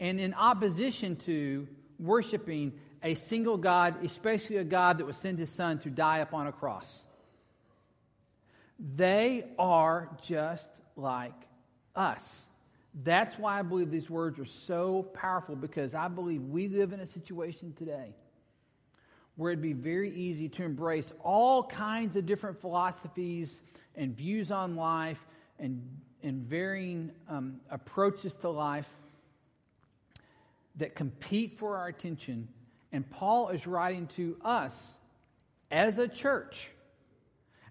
and 0.00 0.18
in 0.18 0.32
opposition 0.34 1.16
to 1.16 1.66
worshiping 1.98 2.72
a 3.02 3.14
single 3.14 3.56
God, 3.56 4.04
especially 4.04 4.56
a 4.56 4.64
God 4.64 4.98
that 4.98 5.04
would 5.04 5.16
send 5.16 5.38
his 5.38 5.50
son 5.50 5.78
to 5.80 5.90
die 5.90 6.18
upon 6.18 6.46
a 6.46 6.52
cross. 6.52 7.02
They 8.96 9.44
are 9.58 10.08
just 10.22 10.70
like 10.96 11.34
us. 11.94 12.47
That's 12.94 13.38
why 13.38 13.58
I 13.58 13.62
believe 13.62 13.90
these 13.90 14.10
words 14.10 14.38
are 14.38 14.44
so 14.44 15.04
powerful 15.14 15.54
because 15.54 15.94
I 15.94 16.08
believe 16.08 16.42
we 16.42 16.68
live 16.68 16.92
in 16.92 17.00
a 17.00 17.06
situation 17.06 17.72
today 17.78 18.14
where 19.36 19.52
it'd 19.52 19.62
be 19.62 19.72
very 19.72 20.12
easy 20.16 20.48
to 20.48 20.64
embrace 20.64 21.12
all 21.22 21.62
kinds 21.62 22.16
of 22.16 22.26
different 22.26 22.60
philosophies 22.60 23.62
and 23.94 24.16
views 24.16 24.50
on 24.50 24.74
life 24.74 25.24
and, 25.60 25.80
and 26.24 26.42
varying 26.42 27.12
um, 27.28 27.60
approaches 27.70 28.34
to 28.34 28.48
life 28.48 28.88
that 30.74 30.96
compete 30.96 31.56
for 31.56 31.76
our 31.76 31.86
attention. 31.86 32.48
And 32.90 33.08
Paul 33.10 33.50
is 33.50 33.66
writing 33.66 34.08
to 34.16 34.36
us 34.44 34.94
as 35.70 35.98
a 35.98 36.08
church. 36.08 36.70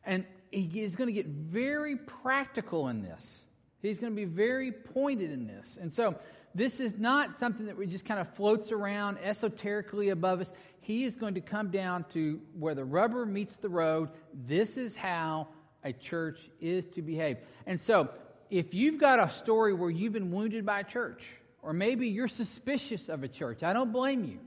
And 0.05 0.25
he 0.51 0.81
is 0.81 0.95
going 0.95 1.07
to 1.07 1.13
get 1.13 1.25
very 1.25 1.97
practical 1.97 2.87
in 2.87 3.01
this. 3.01 3.46
He's 3.87 3.99
going 3.99 4.13
to 4.13 4.15
be 4.15 4.25
very 4.25 4.71
pointed 4.71 5.31
in 5.31 5.47
this. 5.47 5.77
And 5.79 5.91
so, 5.91 6.15
this 6.53 6.79
is 6.79 6.97
not 6.97 7.37
something 7.37 7.67
that 7.67 7.77
we 7.77 7.85
just 7.85 8.03
kind 8.03 8.19
of 8.19 8.27
floats 8.33 8.71
around 8.71 9.17
esoterically 9.23 10.09
above 10.09 10.41
us. 10.41 10.51
He 10.81 11.03
is 11.03 11.15
going 11.15 11.35
to 11.35 11.41
come 11.41 11.69
down 11.69 12.05
to 12.13 12.41
where 12.57 12.73
the 12.73 12.83
rubber 12.83 13.25
meets 13.25 13.57
the 13.57 13.69
road. 13.69 14.09
This 14.47 14.75
is 14.75 14.95
how 14.95 15.49
a 15.83 15.93
church 15.93 16.49
is 16.59 16.85
to 16.87 17.01
behave. 17.01 17.37
And 17.65 17.79
so, 17.79 18.09
if 18.49 18.73
you've 18.73 18.97
got 18.97 19.19
a 19.19 19.29
story 19.31 19.73
where 19.73 19.89
you've 19.89 20.13
been 20.13 20.31
wounded 20.31 20.65
by 20.65 20.81
a 20.81 20.83
church, 20.83 21.23
or 21.61 21.73
maybe 21.73 22.07
you're 22.07 22.27
suspicious 22.27 23.09
of 23.09 23.23
a 23.23 23.27
church, 23.27 23.63
I 23.63 23.73
don't 23.73 23.91
blame 23.91 24.23
you. 24.23 24.39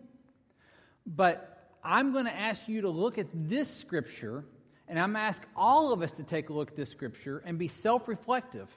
But 1.06 1.68
I'm 1.82 2.12
going 2.12 2.24
to 2.26 2.36
ask 2.36 2.68
you 2.68 2.82
to 2.82 2.90
look 2.90 3.18
at 3.18 3.26
this 3.32 3.72
scripture, 3.72 4.44
and 4.88 4.98
I'm 4.98 5.12
going 5.12 5.22
to 5.22 5.28
ask 5.28 5.42
all 5.56 5.92
of 5.92 6.02
us 6.02 6.12
to 6.12 6.22
take 6.22 6.50
a 6.50 6.52
look 6.52 6.70
at 6.70 6.76
this 6.76 6.90
scripture 6.90 7.42
and 7.46 7.58
be 7.58 7.68
self 7.68 8.08
reflective. 8.08 8.68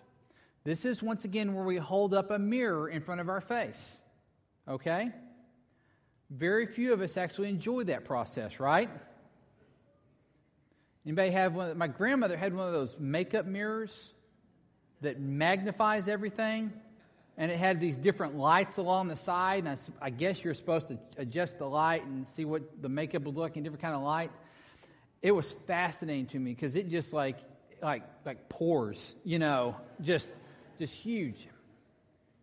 This 0.63 0.85
is 0.85 1.03
once 1.03 1.25
again 1.25 1.53
where 1.53 1.65
we 1.65 1.77
hold 1.77 2.13
up 2.13 2.31
a 2.31 2.39
mirror 2.39 2.87
in 2.87 3.01
front 3.01 3.19
of 3.19 3.29
our 3.29 3.41
face. 3.41 3.97
Okay? 4.67 5.11
Very 6.29 6.65
few 6.65 6.93
of 6.93 7.01
us 7.01 7.17
actually 7.17 7.49
enjoy 7.49 7.83
that 7.85 8.05
process, 8.05 8.59
right? 8.59 8.89
Anybody 11.05 11.31
have 11.31 11.53
one? 11.53 11.77
My 11.77 11.87
grandmother 11.87 12.37
had 12.37 12.55
one 12.55 12.65
of 12.65 12.73
those 12.73 12.95
makeup 12.97 13.45
mirrors 13.45 14.13
that 15.01 15.19
magnifies 15.19 16.07
everything, 16.07 16.71
and 17.37 17.51
it 17.51 17.59
had 17.59 17.81
these 17.81 17.97
different 17.97 18.37
lights 18.37 18.77
along 18.77 19.09
the 19.09 19.17
side. 19.17 19.65
And 19.65 19.69
I, 19.69 20.05
I 20.05 20.09
guess 20.09 20.41
you're 20.43 20.53
supposed 20.53 20.87
to 20.87 20.97
adjust 21.17 21.59
the 21.59 21.67
light 21.67 22.05
and 22.05 22.25
see 22.35 22.45
what 22.45 22.81
the 22.81 22.87
makeup 22.87 23.23
would 23.23 23.35
look 23.35 23.57
in 23.57 23.63
different 23.63 23.81
kind 23.81 23.95
of 23.95 24.01
light. 24.01 24.31
It 25.21 25.31
was 25.31 25.51
fascinating 25.67 26.27
to 26.27 26.39
me 26.39 26.53
because 26.53 26.77
it 26.77 26.89
just 26.89 27.11
like 27.11 27.37
like 27.81 28.03
like 28.25 28.47
pores, 28.47 29.13
you 29.25 29.39
know, 29.39 29.75
just 29.99 30.31
just 30.79 30.93
huge. 30.93 31.47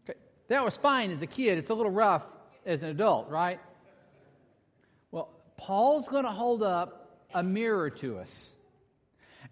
Okay. 0.04 0.18
That 0.48 0.64
was 0.64 0.76
fine 0.76 1.10
as 1.10 1.22
a 1.22 1.26
kid. 1.26 1.58
It's 1.58 1.70
a 1.70 1.74
little 1.74 1.92
rough 1.92 2.22
as 2.66 2.82
an 2.82 2.88
adult, 2.88 3.28
right? 3.28 3.60
Well, 5.10 5.28
Paul's 5.56 6.08
going 6.08 6.24
to 6.24 6.30
hold 6.30 6.62
up 6.62 7.18
a 7.34 7.42
mirror 7.42 7.90
to 7.90 8.18
us. 8.18 8.50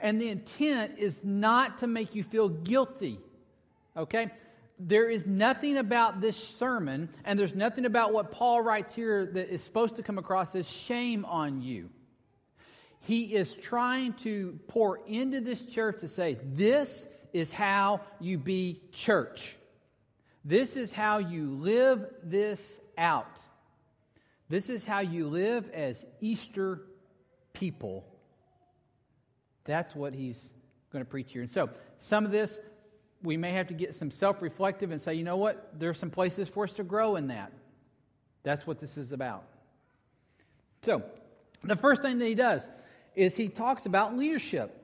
And 0.00 0.20
the 0.20 0.28
intent 0.28 0.98
is 0.98 1.24
not 1.24 1.78
to 1.78 1.86
make 1.86 2.14
you 2.14 2.22
feel 2.22 2.48
guilty. 2.48 3.18
Okay? 3.96 4.30
There 4.78 5.08
is 5.10 5.26
nothing 5.26 5.76
about 5.76 6.20
this 6.20 6.36
sermon, 6.36 7.08
and 7.24 7.38
there's 7.38 7.54
nothing 7.54 7.84
about 7.84 8.12
what 8.12 8.30
Paul 8.30 8.62
writes 8.62 8.94
here 8.94 9.26
that 9.26 9.52
is 9.52 9.62
supposed 9.62 9.96
to 9.96 10.04
come 10.04 10.18
across 10.18 10.54
as 10.54 10.70
shame 10.70 11.24
on 11.24 11.62
you. 11.62 11.90
He 13.00 13.34
is 13.34 13.52
trying 13.54 14.12
to 14.24 14.58
pour 14.68 15.00
into 15.06 15.40
this 15.40 15.64
church 15.64 16.00
to 16.00 16.08
say, 16.08 16.38
This 16.44 17.06
is 17.32 17.52
how 17.52 18.00
you 18.20 18.38
be 18.38 18.80
church. 18.92 19.56
This 20.44 20.76
is 20.76 20.92
how 20.92 21.18
you 21.18 21.50
live 21.50 22.06
this 22.22 22.80
out. 22.96 23.38
This 24.48 24.70
is 24.70 24.84
how 24.84 25.00
you 25.00 25.28
live 25.28 25.68
as 25.70 26.04
Easter 26.20 26.82
people. 27.52 28.06
That's 29.64 29.94
what 29.94 30.14
he's 30.14 30.50
going 30.90 31.04
to 31.04 31.10
preach 31.10 31.32
here. 31.32 31.42
And 31.42 31.50
so, 31.50 31.68
some 31.98 32.24
of 32.24 32.30
this, 32.30 32.58
we 33.22 33.36
may 33.36 33.52
have 33.52 33.66
to 33.68 33.74
get 33.74 33.94
some 33.94 34.10
self 34.10 34.40
reflective 34.40 34.90
and 34.90 35.00
say, 35.00 35.14
you 35.14 35.24
know 35.24 35.36
what? 35.36 35.78
There 35.78 35.90
are 35.90 35.94
some 35.94 36.10
places 36.10 36.48
for 36.48 36.64
us 36.64 36.72
to 36.74 36.84
grow 36.84 37.16
in 37.16 37.28
that. 37.28 37.52
That's 38.42 38.66
what 38.66 38.78
this 38.78 38.96
is 38.96 39.12
about. 39.12 39.44
So, 40.82 41.02
the 41.62 41.76
first 41.76 42.00
thing 42.00 42.18
that 42.18 42.26
he 42.26 42.34
does 42.34 42.66
is 43.14 43.34
he 43.34 43.48
talks 43.48 43.84
about 43.84 44.16
leadership. 44.16 44.74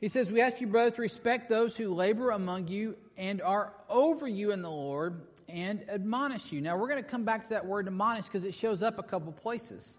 He 0.00 0.08
says, 0.08 0.30
We 0.30 0.40
ask 0.40 0.60
you, 0.60 0.66
brothers, 0.66 0.94
to 0.94 1.02
respect 1.02 1.48
those 1.48 1.76
who 1.76 1.92
labor 1.92 2.30
among 2.30 2.68
you 2.68 2.96
and 3.16 3.42
are 3.42 3.72
over 3.88 4.28
you 4.28 4.52
in 4.52 4.62
the 4.62 4.70
Lord 4.70 5.22
and 5.48 5.84
admonish 5.88 6.52
you. 6.52 6.60
Now, 6.60 6.76
we're 6.76 6.88
going 6.88 7.02
to 7.02 7.08
come 7.08 7.24
back 7.24 7.44
to 7.44 7.50
that 7.50 7.66
word 7.66 7.86
admonish 7.86 8.26
because 8.26 8.44
it 8.44 8.54
shows 8.54 8.82
up 8.82 8.98
a 8.98 9.02
couple 9.02 9.32
places. 9.32 9.98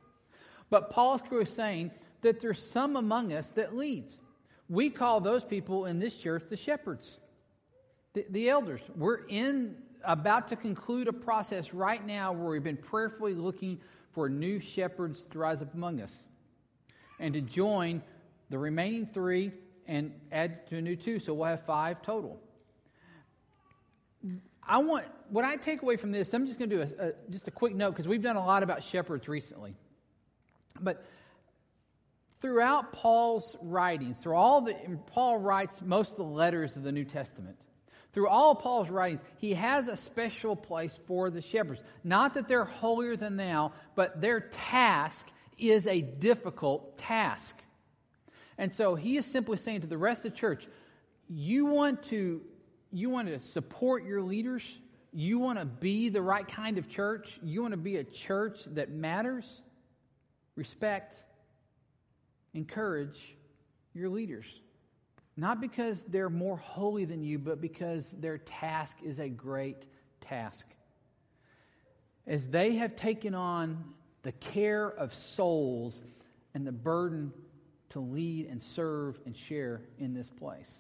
But 0.70 0.92
Paul's 0.92 1.22
is 1.32 1.50
saying 1.50 1.92
that 2.22 2.40
there's 2.40 2.64
some 2.64 2.96
among 2.96 3.34
us 3.34 3.52
that 3.52 3.76
leads. 3.76 4.20
We 4.70 4.90
call 4.90 5.20
those 5.20 5.44
people 5.44 5.86
in 5.86 6.00
this 6.00 6.16
church 6.16 6.44
the 6.50 6.56
shepherds, 6.56 7.18
the, 8.14 8.26
the 8.30 8.50
elders. 8.50 8.82
We're 8.96 9.26
in 9.28 9.76
about 10.04 10.48
to 10.50 10.56
conclude 10.56 11.08
a 11.08 11.14
process 11.14 11.74
right 11.74 12.06
now 12.06 12.32
where 12.32 12.52
we've 12.52 12.64
been 12.64 12.78
prayerfully 12.78 13.34
looking 13.34 13.80
for 14.14 14.30
new 14.30 14.60
shepherds 14.60 15.26
to 15.32 15.40
rise 15.40 15.62
up 15.62 15.74
among 15.74 16.02
us 16.02 16.26
and 17.20 17.34
to 17.34 17.42
join 17.42 18.02
the 18.50 18.58
remaining 18.58 19.08
three 19.08 19.52
and 19.90 20.12
add 20.32 20.68
to 20.68 20.78
a 20.78 20.82
new 20.82 20.96
two. 20.96 21.20
So 21.20 21.34
we'll 21.34 21.48
have 21.48 21.66
five 21.66 22.02
total. 22.02 22.40
I 24.66 24.78
want 24.78 25.06
what 25.30 25.44
I 25.44 25.56
take 25.56 25.82
away 25.82 25.98
from 25.98 26.12
this. 26.12 26.32
I'm 26.34 26.46
just 26.46 26.60
going 26.60 26.70
to 26.70 26.76
do 26.76 26.82
a, 26.82 27.08
a, 27.08 27.12
just 27.32 27.48
a 27.48 27.52
quick 27.52 27.74
note 27.74 27.92
because 27.92 28.08
we've 28.08 28.22
done 28.22 28.36
a 28.36 28.46
lot 28.46 28.62
about 28.62 28.84
shepherds 28.84 29.28
recently. 29.28 29.76
But 30.80 31.04
throughout 32.40 32.94
Paul's 32.94 33.58
writings, 33.62 34.20
through 34.20 34.36
all 34.36 34.62
the 34.62 34.76
Paul 35.08 35.40
writes 35.40 35.82
most 35.82 36.12
of 36.12 36.18
the 36.18 36.24
letters 36.24 36.78
of 36.78 36.84
the 36.84 36.92
New 36.92 37.06
Testament. 37.06 37.58
Through 38.12 38.28
all 38.28 38.56
Paul's 38.56 38.90
writings, 38.90 39.22
he 39.38 39.54
has 39.54 39.88
a 39.88 39.96
special 39.96 40.56
place 40.56 41.00
for 41.08 41.30
the 41.30 41.42
shepherds. 41.42 41.82
Not 42.04 42.36
that 42.36 42.48
they're 42.48 42.66
holier 42.66 43.16
than 43.16 43.38
thou, 43.38 43.72
but 43.96 44.22
their 44.22 44.40
task 44.40 45.28
is 45.58 45.86
a 45.88 46.02
difficult 46.02 46.98
task. 46.98 47.56
And 48.60 48.72
so 48.72 48.94
he 48.94 49.16
is 49.16 49.26
simply 49.26 49.58
saying 49.58 49.82
to 49.82 49.88
the 49.88 49.98
rest 49.98 50.26
of 50.26 50.34
the 50.34 50.38
church, 50.38 50.68
you 51.30 51.66
want 51.66 52.04
to 52.04 52.42
you 52.92 53.10
want 53.10 53.28
to 53.28 53.40
support 53.40 54.04
your 54.04 54.22
leaders, 54.22 54.80
you 55.14 55.40
want 55.40 55.60
to 55.60 55.66
be 55.66 56.10
the 56.10 56.22
right 56.22 56.48
kind 56.48 56.78
of 56.78 56.90
church, 56.90 57.40
you 57.42 57.62
want 57.62 57.72
to 57.72 57.78
be 57.78 57.98
a 57.98 58.04
church 58.04 58.66
that 58.74 58.90
matters, 58.90 59.62
respect, 60.56 61.16
encourage 62.54 63.36
your 63.94 64.10
leaders. 64.10 64.46
Not 65.38 65.62
because 65.62 66.04
they're 66.08 66.32
more 66.32 66.58
holy 66.58 67.06
than 67.06 67.24
you, 67.24 67.38
but 67.38 67.62
because 67.62 68.12
their 68.20 68.40
task 68.40 68.98
is 69.06 69.20
a 69.20 69.30
great 69.30 69.86
task. 70.20 70.66
As 72.28 72.48
they 72.48 72.76
have 72.76 72.96
taken 72.96 73.36
on 73.36 73.84
the 74.24 74.32
care 74.34 74.90
of 74.90 75.14
souls 75.14 76.02
and 76.56 76.66
the 76.66 76.72
burden 76.72 77.32
to 77.90 78.00
lead 78.00 78.48
and 78.48 78.62
serve 78.62 79.20
and 79.26 79.36
share 79.36 79.82
in 79.98 80.14
this 80.14 80.30
place. 80.30 80.80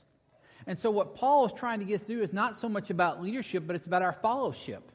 And 0.67 0.77
so, 0.77 0.91
what 0.91 1.15
Paul 1.15 1.45
is 1.45 1.53
trying 1.53 1.79
to 1.79 1.85
get 1.85 2.01
us 2.01 2.07
to 2.07 2.15
do 2.15 2.21
is 2.21 2.33
not 2.33 2.55
so 2.55 2.69
much 2.69 2.89
about 2.89 3.21
leadership, 3.21 3.63
but 3.65 3.75
it's 3.75 3.87
about 3.87 4.01
our 4.01 4.13
fellowship. 4.13 4.91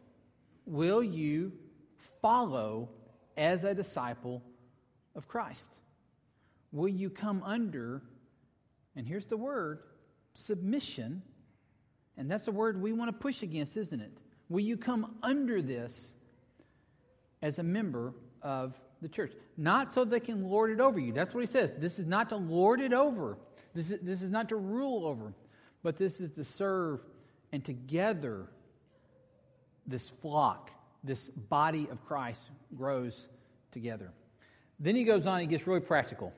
Will 0.67 1.03
you 1.03 1.53
follow 2.23 2.89
as 3.37 3.65
a 3.65 3.75
disciple 3.75 4.43
of 5.17 5.27
Christ? 5.27 5.69
Will 6.73 6.89
you 6.89 7.11
come 7.11 7.43
under 7.45 8.03
and 8.97 9.07
here's 9.07 9.27
the 9.27 9.37
word 9.37 9.81
submission. 10.35 11.23
And 12.17 12.31
that's 12.31 12.47
a 12.49 12.53
word 12.53 12.81
we 12.81 12.93
want 12.93 13.09
to 13.09 13.17
push 13.17 13.43
against, 13.43 13.77
isn't 13.77 14.01
it? 14.01 14.13
Will 14.49 14.61
you 14.61 14.77
come 14.77 15.17
under 15.23 15.63
this 15.63 16.13
as 17.43 17.59
a 17.59 17.63
member 17.63 18.15
of 18.43 18.75
the 19.03 19.09
church? 19.09 19.33
Not 19.57 19.93
so 19.93 20.05
they 20.05 20.21
can 20.21 20.49
lord 20.49 20.71
it 20.71 20.81
over 20.81 20.99
you. 20.99 21.13
That's 21.13 21.35
what 21.35 21.41
he 21.41 21.47
says. 21.47 21.73
This 21.79 21.99
is 21.99 22.07
not 22.07 22.29
to 22.31 22.37
lord 22.37 22.81
it 22.81 22.93
over, 22.93 23.37
this 23.75 23.91
is, 23.91 24.01
this 24.03 24.23
is 24.23 24.31
not 24.31 24.49
to 24.51 24.57
rule 24.57 25.07
over, 25.07 25.33
but 25.83 25.97
this 25.97 26.21
is 26.21 26.31
to 26.33 26.45
serve 26.45 27.01
and 27.53 27.65
together 27.65 28.47
this 29.87 30.09
flock, 30.23 30.71
this 31.03 31.27
body 31.29 31.89
of 31.91 32.05
Christ 32.07 32.41
grows 32.77 33.29
together. 33.73 34.11
Then 34.81 34.97
he 34.97 35.05
goes 35.05 35.27
on, 35.27 35.41
he 35.41 35.47
gets 35.47 35.67
really 35.67 35.81
practical. 35.81 36.33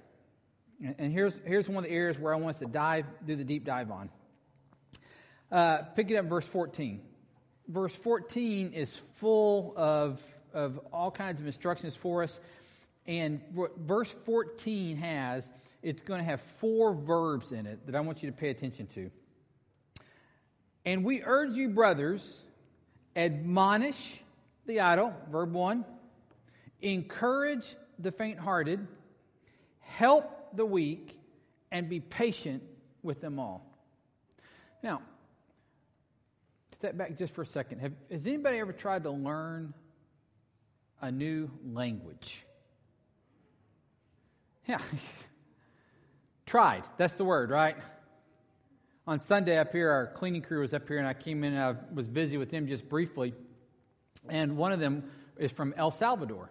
And 0.98 1.10
here's, 1.10 1.32
here's 1.46 1.68
one 1.68 1.84
of 1.84 1.84
the 1.84 1.96
areas 1.96 2.18
where 2.18 2.34
I 2.34 2.36
want 2.36 2.56
us 2.56 2.60
to 2.60 2.66
dive, 2.66 3.06
do 3.24 3.34
the 3.34 3.44
deep 3.44 3.64
dive 3.64 3.90
on. 3.90 4.10
Uh, 5.50 5.78
pick 5.94 6.10
it 6.10 6.16
up 6.16 6.26
verse 6.26 6.46
14. 6.46 7.00
Verse 7.68 7.94
14 7.94 8.72
is 8.72 9.00
full 9.14 9.72
of, 9.76 10.20
of 10.52 10.80
all 10.92 11.10
kinds 11.10 11.40
of 11.40 11.46
instructions 11.46 11.94
for 11.94 12.22
us. 12.22 12.40
And 13.06 13.40
what 13.54 13.76
verse 13.78 14.14
14 14.24 14.96
has, 14.96 15.50
it's 15.82 16.02
going 16.02 16.18
to 16.18 16.24
have 16.24 16.40
four 16.40 16.94
verbs 16.94 17.52
in 17.52 17.66
it 17.66 17.86
that 17.86 17.94
I 17.94 18.00
want 18.00 18.22
you 18.22 18.30
to 18.30 18.36
pay 18.36 18.50
attention 18.50 18.86
to. 18.94 19.10
And 20.84 21.04
we 21.04 21.22
urge 21.22 21.56
you, 21.56 21.68
brothers, 21.68 22.40
admonish 23.14 24.20
the 24.66 24.80
idle, 24.80 25.14
verb 25.30 25.52
one, 25.52 25.84
encourage 26.82 27.74
the 27.98 28.12
faint 28.12 28.38
hearted, 28.38 28.86
help 29.80 30.56
the 30.56 30.66
weak 30.66 31.18
and 31.72 31.88
be 31.88 32.00
patient 32.00 32.62
with 33.02 33.20
them 33.20 33.38
all. 33.38 33.64
Now, 34.82 35.02
step 36.72 36.96
back 36.96 37.16
just 37.16 37.34
for 37.34 37.42
a 37.42 37.46
second. 37.46 37.80
Have, 37.80 37.92
has 38.10 38.26
anybody 38.26 38.58
ever 38.58 38.72
tried 38.72 39.04
to 39.04 39.10
learn 39.10 39.72
a 41.00 41.10
new 41.10 41.50
language? 41.64 42.44
Yeah. 44.66 44.80
tried. 46.46 46.84
That's 46.96 47.14
the 47.14 47.24
word, 47.24 47.50
right? 47.50 47.76
On 49.06 49.20
Sunday 49.20 49.58
up 49.58 49.72
here, 49.72 49.90
our 49.90 50.06
cleaning 50.06 50.42
crew 50.42 50.60
was 50.60 50.72
up 50.72 50.86
here, 50.88 50.98
and 50.98 51.06
I 51.06 51.14
came 51.14 51.44
in 51.44 51.52
and 51.54 51.62
I 51.62 51.74
was 51.92 52.08
busy 52.08 52.36
with 52.36 52.50
them 52.50 52.66
just 52.66 52.88
briefly. 52.88 53.34
And 54.28 54.56
one 54.56 54.72
of 54.72 54.80
them 54.80 55.04
is 55.36 55.52
from 55.52 55.74
El 55.76 55.90
Salvador. 55.90 56.50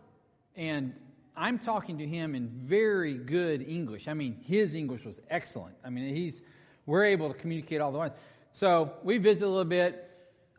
And 0.56 0.94
I'm 1.36 1.60
talking 1.60 1.98
to 1.98 2.06
him 2.06 2.36
in 2.36 2.50
very 2.64 3.16
good 3.16 3.68
English. 3.68 4.08
I 4.08 4.14
mean, 4.14 4.38
his 4.42 4.74
English 4.74 5.04
was 5.04 5.20
excellent. 5.30 5.76
I 5.84 5.90
mean, 5.90 6.14
he's 6.16 6.42
we're 6.86 7.04
able 7.04 7.28
to 7.30 7.34
communicate 7.34 7.82
all 7.82 7.92
the 7.92 7.98
way. 7.98 8.12
So 8.54 8.94
we 9.04 9.18
visit 9.18 9.44
a 9.44 9.48
little 9.48 9.66
bit. 9.66 10.10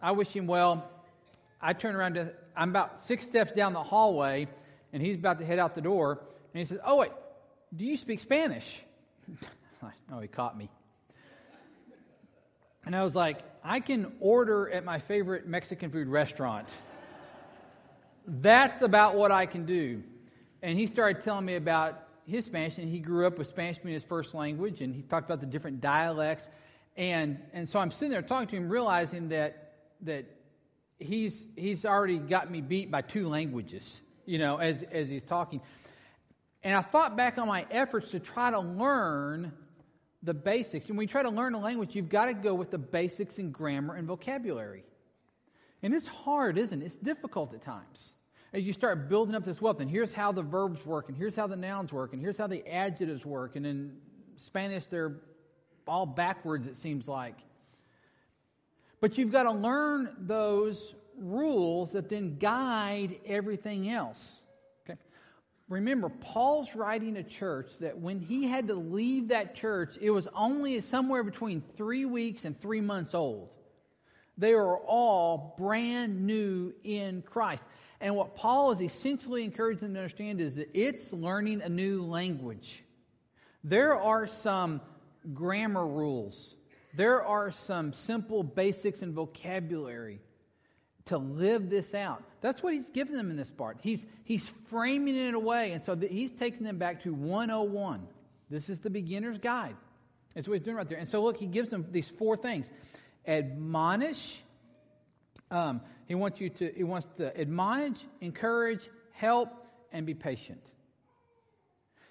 I 0.03 0.11
wish 0.11 0.29
him 0.29 0.46
well. 0.46 0.90
I 1.62 1.72
turn 1.72 1.94
around 1.94 2.14
to 2.14 2.33
I'm 2.57 2.71
about 2.71 3.01
six 3.01 3.25
steps 3.25 3.53
down 3.53 3.73
the 3.73 3.83
hallway, 3.83 4.49
and 4.92 5.03
he's 5.03 5.16
about 5.16 5.38
to 5.40 5.47
head 5.47 5.59
out 5.59 5.75
the 5.75 5.81
door, 5.81 6.21
and 6.55 6.59
he 6.61 6.64
says, 6.64 6.79
"Oh 6.85 6.97
wait, 6.97 7.12
do 7.75 7.85
you 7.85 7.97
speak 7.97 8.21
Spanish?" 8.21 8.83
oh, 10.12 10.21
he 10.21 10.29
caught 10.29 10.57
me. 10.57 10.71
And 12.85 12.95
I 12.95 13.03
was 13.03 13.16
like, 13.16 13.40
I 13.64 13.81
can 13.81 14.12
order 14.21 14.71
at 14.71 14.85
my 14.85 15.01
favorite 15.01 15.49
Mexican 15.49 15.90
food 15.90 16.07
restaurant. 16.07 16.69
That's 18.29 18.81
about 18.81 19.16
what 19.16 19.33
I 19.33 19.47
can 19.47 19.66
do 19.66 20.05
and 20.62 20.79
he 20.79 20.87
started 20.88 21.23
telling 21.23 21.45
me 21.45 21.55
about 21.55 22.03
his 22.27 22.45
Spanish, 22.45 22.79
and 22.79 22.88
he 22.88 22.99
grew 22.99 23.25
up 23.27 23.38
with 23.38 23.47
Spanish 23.47 23.79
being 23.79 23.95
his 23.95 24.03
first 24.03 24.35
language, 24.35 24.81
and 24.81 24.92
he 24.92 25.03
talked 25.03 25.27
about 25.27 25.38
the 25.38 25.47
different 25.47 25.81
dialects. 25.81 26.49
And, 26.97 27.38
and 27.53 27.69
so 27.69 27.79
I'm 27.79 27.92
sitting 27.92 28.11
there 28.11 28.23
talking 28.23 28.49
to 28.49 28.57
him, 28.57 28.69
realizing 28.69 29.29
that, 29.29 29.75
that 30.01 30.25
he's, 30.99 31.35
he's 31.57 31.85
already 31.85 32.19
got 32.19 32.51
me 32.51 32.61
beat 32.61 32.91
by 32.91 33.03
two 33.03 33.29
languages, 33.29 34.01
you 34.25 34.39
know, 34.39 34.57
as, 34.57 34.83
as 34.91 35.09
he's 35.09 35.23
talking. 35.23 35.61
And 36.63 36.75
I 36.75 36.83
thought 36.83 37.17
back 37.17 37.39
on 37.39 37.47
my 37.49 37.67
efforts 37.71 38.11
to 38.11 38.21
try 38.21 38.51
to 38.51 38.61
learn 38.61 39.53
the 40.23 40.35
basics. 40.35 40.89
And 40.89 40.97
when 40.97 41.05
you 41.05 41.11
try 41.11 41.23
to 41.23 41.31
learn 41.31 41.55
a 41.55 41.61
language, 41.61 41.95
you've 41.95 42.09
got 42.09 42.27
to 42.27 42.35
go 42.35 42.55
with 42.55 42.71
the 42.71 42.79
basics 42.79 43.39
in 43.39 43.53
grammar 43.53 43.95
and 43.95 44.07
vocabulary. 44.07 44.85
And 45.83 45.95
it's 45.95 46.07
hard, 46.07 46.59
isn't 46.59 46.83
it? 46.83 46.85
It's 46.85 46.97
difficult 46.97 47.55
at 47.55 47.63
times 47.63 48.13
as 48.57 48.67
you 48.67 48.73
start 48.73 49.09
building 49.11 49.35
up 49.35 49.45
this 49.45 49.61
wealth, 49.61 49.81
and 49.81 49.91
here's 49.91 50.15
how 50.15 50.33
the 50.33 50.43
verbs 50.43 50.85
work, 50.87 51.09
and 51.09 51.17
here's 51.17 51.37
how 51.37 51.47
the 51.47 51.57
nouns 51.57 51.93
work, 51.93 52.15
and 52.15 52.23
here's 52.23 52.39
how 52.39 52.47
the 52.47 52.67
adjectives 52.67 53.25
work, 53.25 53.55
and 53.55 53.67
in 53.67 53.93
Spanish, 54.37 54.87
they're 54.87 55.17
all 55.87 56.07
backwards, 56.07 56.67
it 56.67 56.77
seems 56.77 57.07
like. 57.07 57.37
But 59.01 59.19
you've 59.19 59.33
got 59.33 59.45
to 59.45 59.53
learn 59.53 60.15
those 60.19 60.95
rules 61.19 61.93
that 61.93 62.09
then 62.09 62.39
guide 62.39 63.17
everything 63.27 63.91
else. 63.91 64.41
Okay? 64.89 64.99
Remember, 65.69 66.09
Paul's 66.09 66.75
writing 66.75 67.17
a 67.17 67.23
church 67.23 67.71
that 67.81 67.99
when 67.99 68.21
he 68.21 68.47
had 68.47 68.69
to 68.69 68.75
leave 68.75 69.29
that 69.29 69.55
church, 69.55 69.97
it 70.01 70.11
was 70.11 70.29
only 70.35 70.81
somewhere 70.81 71.23
between 71.23 71.63
three 71.77 72.05
weeks 72.05 72.45
and 72.45 72.61
three 72.61 72.81
months 72.81 73.15
old. 73.15 73.51
They 74.39 74.53
are 74.53 74.77
all 74.77 75.55
brand 75.59 76.27
new 76.27 76.75
in 76.85 77.23
Christ. 77.23 77.63
And 78.01 78.15
what 78.15 78.37
Paul 78.37 78.73
is 78.73 78.83
essentially 78.83 79.45
encouraging 79.45 79.89
them 79.89 79.95
to 79.95 80.01
understand 80.01 80.41
is 80.41 80.57
that 80.57 80.69
it's 80.75 81.13
learning 81.13 81.63
a 81.63 81.69
new 81.69 82.03
language. 82.03 82.85
There 83.65 83.95
are 83.95 84.27
some 84.27 84.83
grammar 85.33 85.87
rules, 85.87 86.56
there 86.97 87.23
are 87.23 87.51
some 87.51 87.93
simple 87.93 88.43
basics 88.43 89.03
and 89.03 89.13
vocabulary 89.13 90.21
to 91.07 91.19
live 91.19 91.71
this 91.71 91.95
out. 91.95 92.23
That's 92.41 92.63
what 92.63 92.73
he's 92.73 92.89
giving 92.91 93.17
them 93.17 93.31
in 93.31 93.37
this 93.37 93.51
part. 93.51 93.79
He's, 93.83 94.05
he's 94.25 94.49
framing 94.69 95.15
it 95.15 95.27
in 95.27 95.35
a 95.35 95.39
way, 95.39 95.73
and 95.73 95.83
so 95.83 95.95
he's 95.95 96.33
taking 96.33 96.65
them 96.65 96.79
back 96.79 97.03
to 97.05 97.13
101. 97.13 98.09
This 98.51 98.69
is 98.69 98.81
the 98.81 98.91
beginner's 98.91 99.39
guide. 99.39 99.77
That's 100.35 100.49
what 100.49 100.55
he's 100.55 100.65
doing 100.65 100.77
right 100.77 100.89
there. 100.89 100.99
And 100.99 101.09
so, 101.09 101.23
look, 101.23 101.37
he 101.37 101.47
gives 101.47 101.69
them 101.69 101.87
these 101.91 102.09
four 102.09 102.37
things 102.37 102.71
admonish. 103.27 104.41
Um, 105.51 105.81
he 106.07 106.15
wants 106.15 106.41
you 106.41 106.51
to, 106.51 106.73
he 106.75 106.85
wants 106.85 107.07
to 107.19 107.39
admonish, 107.39 107.99
encourage, 108.21 108.89
help, 109.13 109.51
and 109.93 110.07
be 110.07 110.15
patient. 110.15 110.63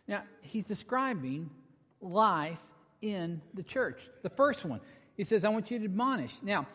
Now, 0.07 0.23
he's 0.41 0.65
describing 0.65 1.49
life 2.01 2.59
in 3.13 3.41
the 3.53 3.63
church. 3.63 4.01
The 4.23 4.29
first 4.29 4.65
one, 4.65 4.79
he 5.17 5.23
says, 5.23 5.43
I 5.43 5.49
want 5.49 5.71
you 5.71 5.79
to 5.79 5.85
admonish. 5.85 6.35
Now, 6.41 6.67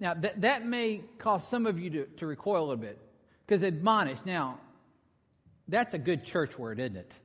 now 0.00 0.14
that, 0.14 0.40
that 0.40 0.66
may 0.66 1.02
cause 1.18 1.46
some 1.46 1.66
of 1.66 1.78
you 1.78 1.90
to, 1.90 2.06
to 2.06 2.26
recoil 2.26 2.60
a 2.60 2.66
little 2.66 2.76
bit 2.76 2.98
because 3.46 3.62
admonish, 3.62 4.18
now, 4.24 4.58
that's 5.68 5.94
a 5.94 5.98
good 5.98 6.24
church 6.24 6.58
word, 6.58 6.80
isn't 6.80 6.96
it? 6.96 7.18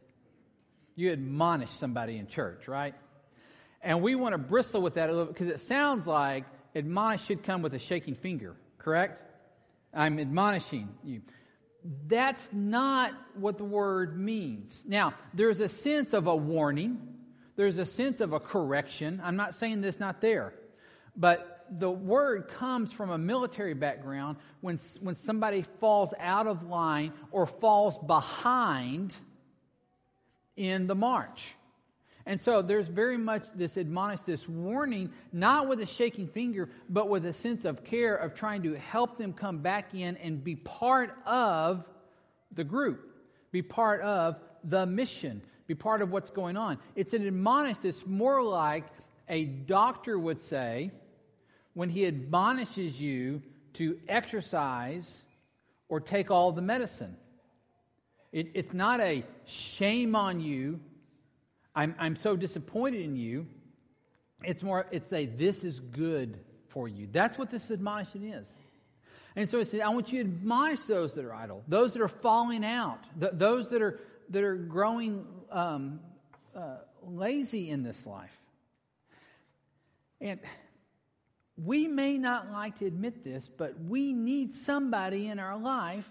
You 0.96 1.12
admonish 1.12 1.72
somebody 1.72 2.18
in 2.18 2.28
church, 2.28 2.68
right? 2.68 2.96
And 3.82 4.02
we 4.02 4.16
want 4.16 4.34
to 4.34 4.38
bristle 4.38 4.82
with 4.82 4.96
that 4.96 5.10
a 5.10 5.14
little 5.14 5.34
because 5.34 5.50
it 5.50 5.62
sounds 5.62 6.08
like 6.08 6.46
admonish 6.76 7.24
should 7.26 7.44
come 7.44 7.62
with 7.62 7.74
a 7.74 7.80
shaking 7.80 8.16
finger, 8.16 8.56
correct? 8.78 9.24
I'm 9.94 10.20
admonishing 10.20 10.90
you. 11.04 11.22
That's 12.08 12.50
not 12.52 13.14
what 13.36 13.58
the 13.58 13.64
word 13.64 14.20
means. 14.20 14.84
Now, 14.86 15.14
there's 15.34 15.60
a 15.60 15.70
sense 15.70 16.14
of 16.14 16.28
a 16.28 16.36
warning, 16.36 17.00
there's 17.58 17.80
a 17.80 17.86
sense 17.86 18.22
of 18.22 18.32
a 18.32 18.40
correction. 18.40 19.20
I'm 19.24 19.36
not 19.36 19.56
saying 19.56 19.82
this 19.82 20.00
not 20.00 20.22
there, 20.22 20.54
but 21.16 21.66
the 21.80 21.90
word 21.90 22.48
comes 22.48 22.94
from 22.94 23.10
a 23.10 23.18
military 23.18 23.74
background 23.74 24.38
when, 24.62 24.80
when 25.02 25.16
somebody 25.16 25.64
falls 25.82 26.14
out 26.20 26.48
of 26.48 26.64
line 26.64 27.12
or 27.32 27.46
falls 27.46 27.98
behind 27.98 29.14
in 30.56 30.88
the 30.88 30.96
march. 30.96 31.56
And 32.26 32.40
so 32.40 32.62
there's 32.62 32.90
very 32.90 33.18
much 33.18 33.48
this 33.56 33.78
admonish, 33.78 34.22
this 34.22 34.48
warning, 34.48 35.12
not 35.32 35.68
with 35.68 35.80
a 35.80 35.86
shaking 35.86 36.28
finger, 36.28 36.70
but 36.90 37.10
with 37.10 37.26
a 37.26 37.34
sense 37.34 37.66
of 37.66 37.84
care 37.84 38.16
of 38.16 38.34
trying 38.34 38.64
to 38.64 38.74
help 38.74 39.18
them 39.18 39.34
come 39.34 39.60
back 39.60 39.96
in 39.96 40.18
and 40.18 40.44
be 40.44 40.56
part 40.56 41.16
of 41.26 41.86
the 42.52 42.64
group, 42.64 43.14
be 43.52 43.62
part 43.62 44.02
of 44.02 44.38
the 44.66 44.86
mission, 44.86 45.42
be 45.68 45.76
part 45.76 46.02
of 46.02 46.12
what's 46.12 46.30
going 46.30 46.58
on. 46.58 46.80
It's 46.96 47.14
an 47.14 47.28
admonish 47.28 47.78
that's 47.80 48.06
more 48.06 48.42
like 48.42 48.86
a 49.30 49.46
doctor 49.46 50.18
would 50.18 50.40
say 50.40 50.92
when 51.74 51.90
he 51.90 52.08
admonishes 52.08 53.00
you 53.00 53.42
to 53.74 54.00
exercise 54.08 55.22
or 55.90 56.00
take 56.00 56.32
all 56.32 56.52
the 56.52 56.62
medicine. 56.62 57.16
It, 58.32 58.48
it's 58.54 58.74
not 58.74 59.00
a 59.00 59.24
shame 59.46 60.16
on 60.16 60.40
you. 60.40 60.80
I'm, 61.76 61.96
I'm 62.00 62.16
so 62.16 62.36
disappointed 62.36 63.02
in 63.02 63.16
you. 63.16 63.46
It's 64.44 64.64
more, 64.64 64.88
it's 64.92 65.12
a 65.14 65.26
this 65.26 65.64
is 65.64 65.80
good 65.80 66.40
for 66.70 66.88
you. 66.88 67.08
That's 67.12 67.38
what 67.38 67.50
this 67.50 67.70
admonition 67.72 68.24
is. 68.24 68.48
And 69.36 69.48
so 69.48 69.60
he 69.60 69.66
said, 69.66 69.82
I 69.82 69.90
want 69.90 70.12
you 70.12 70.24
to 70.24 70.30
admonish 70.30 70.82
those 70.82 71.14
that 71.14 71.24
are 71.24 71.34
idle, 71.34 71.64
those 71.68 71.94
that 71.94 72.02
are 72.02 72.08
falling 72.08 72.66
out, 72.66 73.04
th- 73.20 73.34
those 73.36 73.70
that 73.70 73.82
are, 73.82 74.00
that 74.30 74.44
are 74.44 74.56
growing 74.56 75.26
um, 75.52 76.00
uh, 76.56 76.78
lazy 77.04 77.70
in 77.70 77.84
this 77.84 78.06
life. 78.06 78.36
And 80.20 80.40
we 81.64 81.88
may 81.88 82.18
not 82.18 82.52
like 82.52 82.80
to 82.80 82.86
admit 82.86 83.24
this, 83.24 83.50
but 83.56 83.80
we 83.88 84.14
need 84.14 84.54
somebody 84.54 85.28
in 85.28 85.40
our 85.40 85.58
life 85.58 86.10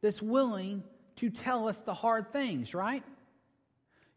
that's 0.00 0.22
willing 0.22 0.82
to 1.16 1.30
tell 1.30 1.68
us 1.68 1.78
the 1.78 1.94
hard 1.94 2.32
things, 2.32 2.74
right? 2.74 3.02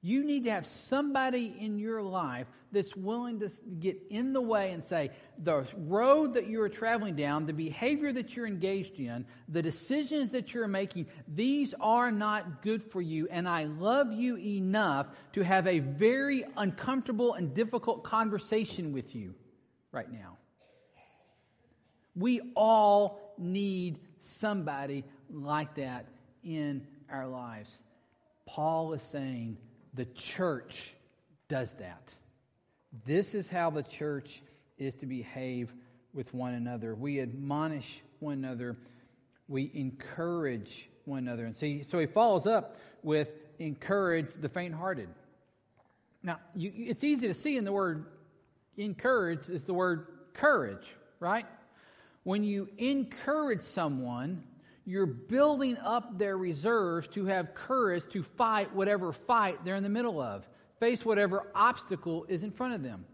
You 0.05 0.23
need 0.23 0.43
to 0.43 0.51
have 0.51 0.67
somebody 0.67 1.55
in 1.59 1.79
your 1.79 2.03
life 2.03 2.45
that's 2.71 2.95
willing 2.95 3.39
to 3.39 3.49
get 3.79 3.99
in 4.11 4.33
the 4.33 4.41
way 4.41 4.71
and 4.71 4.83
say, 4.83 5.09
the 5.39 5.65
road 5.75 6.31
that 6.35 6.47
you're 6.47 6.69
traveling 6.69 7.15
down, 7.15 7.47
the 7.47 7.53
behavior 7.53 8.13
that 8.13 8.35
you're 8.35 8.45
engaged 8.45 8.99
in, 8.99 9.25
the 9.49 9.63
decisions 9.63 10.29
that 10.29 10.53
you're 10.53 10.67
making, 10.67 11.07
these 11.27 11.73
are 11.81 12.11
not 12.11 12.61
good 12.61 12.83
for 12.83 13.01
you. 13.01 13.27
And 13.31 13.49
I 13.49 13.63
love 13.63 14.13
you 14.13 14.37
enough 14.37 15.07
to 15.33 15.41
have 15.41 15.65
a 15.65 15.79
very 15.79 16.45
uncomfortable 16.55 17.33
and 17.33 17.55
difficult 17.55 18.03
conversation 18.03 18.93
with 18.93 19.15
you 19.15 19.33
right 19.91 20.11
now. 20.11 20.37
We 22.15 22.41
all 22.55 23.33
need 23.39 23.97
somebody 24.19 25.03
like 25.31 25.73
that 25.77 26.05
in 26.43 26.85
our 27.09 27.25
lives. 27.25 27.81
Paul 28.45 28.93
is 28.93 29.01
saying 29.01 29.57
the 29.95 30.05
church 30.05 30.93
does 31.47 31.73
that. 31.73 32.13
This 33.05 33.33
is 33.33 33.49
how 33.49 33.69
the 33.69 33.83
church 33.83 34.41
is 34.77 34.93
to 34.95 35.05
behave 35.05 35.73
with 36.13 36.33
one 36.33 36.53
another. 36.53 36.95
We 36.95 37.21
admonish 37.21 38.01
one 38.19 38.33
another, 38.33 38.77
we 39.47 39.71
encourage 39.73 40.89
one 41.05 41.19
another. 41.19 41.45
And 41.45 41.55
see, 41.55 41.83
so 41.83 41.99
he 41.99 42.05
follows 42.05 42.45
up 42.45 42.77
with 43.03 43.29
encourage 43.59 44.29
the 44.39 44.49
faint 44.49 44.73
hearted. 44.73 45.09
Now, 46.23 46.39
you, 46.55 46.71
it's 46.75 47.03
easy 47.03 47.27
to 47.27 47.35
see 47.35 47.57
in 47.57 47.65
the 47.65 47.71
word 47.71 48.05
encourage 48.77 49.49
is 49.49 49.63
the 49.63 49.73
word 49.73 50.07
courage, 50.33 50.87
right? 51.19 51.45
When 52.23 52.43
you 52.43 52.67
encourage 52.77 53.61
someone, 53.61 54.43
you're 54.85 55.07
building 55.07 55.77
up 55.77 56.17
their 56.17 56.37
reserves 56.37 57.07
to 57.09 57.25
have 57.25 57.55
courage 57.55 58.03
to 58.11 58.21
fight 58.21 58.73
whatever 58.73 59.11
fight 59.11 59.65
they're 59.65 59.75
in 59.75 59.83
the 59.83 59.89
middle 59.89 60.21
of, 60.21 60.47
face 60.79 61.03
whatever 61.03 61.47
obstacle 61.55 62.25
is 62.29 62.43
in 62.43 62.51
front 62.51 62.75
of 62.75 62.83
them. 62.83 63.05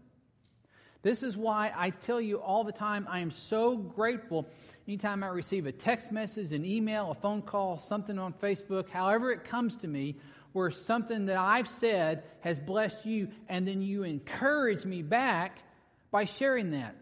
This 1.02 1.22
is 1.22 1.36
why 1.36 1.72
I 1.74 1.90
tell 1.90 2.20
you 2.20 2.36
all 2.36 2.62
the 2.62 2.72
time 2.72 3.08
I 3.10 3.20
am 3.20 3.30
so 3.30 3.76
grateful 3.76 4.46
anytime 4.86 5.24
I 5.24 5.28
receive 5.28 5.66
a 5.66 5.72
text 5.72 6.12
message, 6.12 6.52
an 6.52 6.64
email, 6.64 7.10
a 7.10 7.14
phone 7.14 7.42
call, 7.42 7.78
something 7.78 8.18
on 8.18 8.34
Facebook, 8.34 8.88
however 8.88 9.32
it 9.32 9.44
comes 9.44 9.74
to 9.78 9.88
me, 9.88 10.16
where 10.52 10.70
something 10.70 11.26
that 11.26 11.36
I've 11.36 11.68
said 11.68 12.22
has 12.40 12.58
blessed 12.58 13.06
you, 13.06 13.28
and 13.48 13.66
then 13.66 13.80
you 13.80 14.04
encourage 14.04 14.84
me 14.84 15.02
back 15.02 15.62
by 16.10 16.24
sharing 16.24 16.72
that. 16.72 16.94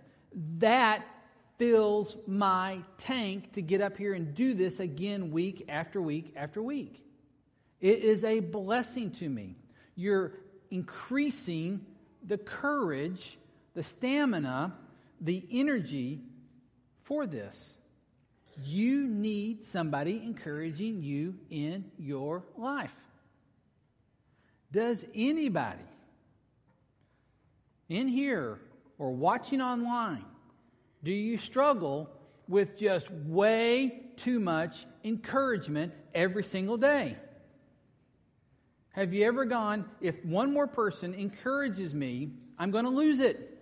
That 0.59 1.05
fills 1.61 2.17
my 2.27 2.79
tank 2.97 3.53
to 3.53 3.61
get 3.61 3.83
up 3.83 3.95
here 3.95 4.15
and 4.15 4.35
do 4.35 4.55
this 4.55 4.81
again 4.81 5.31
week 5.31 5.67
after 5.69 6.01
week 6.01 6.33
after 6.35 6.63
week. 6.63 7.05
It 7.83 7.99
is 7.99 8.25
a 8.25 8.41
blessing 8.41 9.11
to 9.13 9.29
me. 9.29 9.57
You're 9.95 10.33
increasing 10.71 11.85
the 12.27 12.39
courage, 12.39 13.37
the 13.75 13.83
stamina, 13.83 14.73
the 15.21 15.47
energy 15.53 16.23
for 17.03 17.27
this. 17.27 17.75
You 18.65 19.07
need 19.07 19.63
somebody 19.63 20.23
encouraging 20.25 21.03
you 21.03 21.35
in 21.51 21.85
your 21.99 22.43
life. 22.57 22.95
Does 24.73 25.05
anybody 25.15 25.85
in 27.91 28.09
here 28.09 28.61
or 28.97 29.11
watching 29.11 29.61
online, 29.61 30.25
do 31.03 31.13
you 31.13 31.39
struggle 31.39 32.11
with 32.49 32.77
just 32.77 33.11
way 33.11 34.03
too 34.17 34.41
much 34.41 34.87
encouragement 35.05 35.93
every 36.15 36.45
single 36.45 36.77
day? 36.77 37.17
Have 38.91 39.15
you 39.15 39.25
ever 39.25 39.45
gone, 39.45 39.87
if 40.01 40.23
one 40.25 40.53
more 40.53 40.67
person 40.67 41.15
encourages 41.15 41.95
me, 41.95 42.33
I'm 42.59 42.71
going 42.71 42.85
to 42.85 42.91
lose 42.91 43.21
it? 43.21 43.57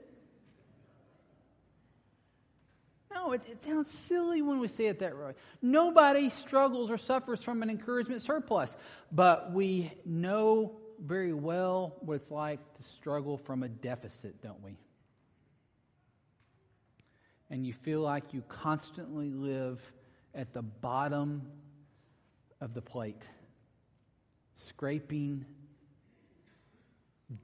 No, 3.15 3.33
it, 3.33 3.43
it, 3.47 3.63
sounds 3.63 3.91
silly 3.91 4.43
when 4.43 4.59
we 4.59 4.69
say 4.69 4.87
it 4.87 4.99
that 5.01 5.17
way. 5.17 5.33
Nobody 5.61 6.31
struggles 6.31 6.91
or 6.91 6.97
suffers 6.97 7.43
from 7.43 7.63
an 7.63 7.71
encouragement 7.71 8.23
surplus, 8.23 8.77
but 9.13 9.53
we 9.53 9.93
know 10.05 10.77
very 11.05 11.33
well 11.33 11.97
what 12.01 12.15
it's 12.15 12.31
like 12.31 12.61
to 12.75 12.83
struggle 12.83 13.37
from 13.37 13.63
a 13.63 13.69
deficit, 13.69 14.41
don't 14.43 14.63
we? 14.63 14.77
And 17.51 17.67
you 17.67 17.73
feel 17.73 18.01
like 18.01 18.35
you 18.35 18.43
constantly 18.49 19.31
live 19.31 19.81
at 20.35 20.53
the 20.53 20.63
bottom 20.63 21.43
of 22.61 22.75
the 22.75 22.83
plate, 22.83 23.23
scraping, 24.57 25.45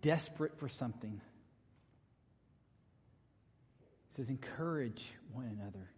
desperate 0.03 0.59
for 0.59 0.69
something. 0.69 1.21
He 4.09 4.17
says, 4.17 4.29
encourage 4.29 5.13
one 5.33 5.47
another. 5.47 5.89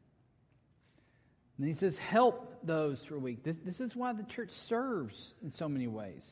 And 1.58 1.66
he 1.66 1.74
says, 1.74 1.96
help 1.96 2.58
those 2.62 3.02
who 3.02 3.14
are 3.14 3.18
weak. 3.18 3.42
This, 3.42 3.56
this 3.64 3.80
is 3.80 3.96
why 3.96 4.12
the 4.12 4.24
church 4.24 4.50
serves 4.50 5.34
in 5.42 5.50
so 5.50 5.68
many 5.68 5.86
ways. 5.86 6.22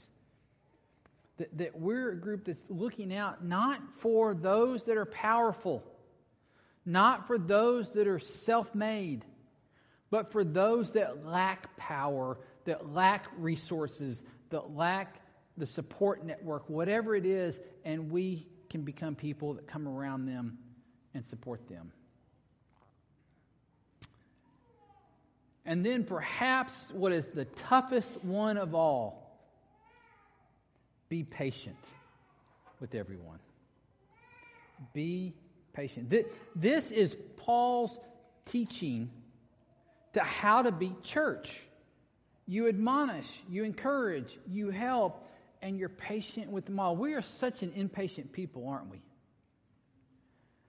That, 1.38 1.56
that 1.58 1.80
we're 1.80 2.12
a 2.12 2.16
group 2.16 2.44
that's 2.44 2.64
looking 2.68 3.12
out 3.12 3.44
not 3.44 3.80
for 3.96 4.34
those 4.34 4.84
that 4.84 4.96
are 4.96 5.06
powerful, 5.06 5.82
not 6.86 7.26
for 7.26 7.38
those 7.38 7.90
that 7.92 8.06
are 8.06 8.18
self 8.18 8.74
made, 8.74 9.24
but 10.10 10.30
for 10.30 10.44
those 10.44 10.92
that 10.92 11.24
lack 11.24 11.76
power, 11.76 12.38
that 12.64 12.92
lack 12.92 13.26
resources, 13.38 14.22
that 14.50 14.74
lack 14.74 15.20
the 15.56 15.66
support 15.66 16.24
network, 16.24 16.68
whatever 16.68 17.14
it 17.14 17.24
is, 17.24 17.58
and 17.84 18.10
we 18.10 18.46
can 18.68 18.82
become 18.82 19.14
people 19.14 19.54
that 19.54 19.66
come 19.66 19.86
around 19.86 20.26
them 20.26 20.58
and 21.14 21.24
support 21.24 21.68
them. 21.68 21.92
And 25.66 25.84
then, 25.84 26.04
perhaps, 26.04 26.72
what 26.92 27.12
is 27.12 27.28
the 27.28 27.46
toughest 27.46 28.12
one 28.22 28.58
of 28.58 28.74
all 28.74 29.24
be 31.08 31.22
patient 31.22 31.78
with 32.80 32.94
everyone. 32.94 33.38
Be 34.92 35.32
patient. 35.74 36.14
This 36.56 36.90
is 36.90 37.14
Paul's 37.36 37.98
teaching 38.46 39.10
to 40.14 40.20
how 40.20 40.62
to 40.62 40.72
be 40.72 40.94
church. 41.02 41.60
You 42.46 42.68
admonish, 42.68 43.28
you 43.48 43.64
encourage, 43.64 44.38
you 44.48 44.70
help, 44.70 45.26
and 45.60 45.78
you're 45.78 45.88
patient 45.88 46.50
with 46.50 46.66
them 46.66 46.78
all. 46.80 46.96
We 46.96 47.14
are 47.14 47.22
such 47.22 47.62
an 47.62 47.72
impatient 47.74 48.32
people, 48.32 48.68
aren't 48.68 48.90
we? 48.90 49.02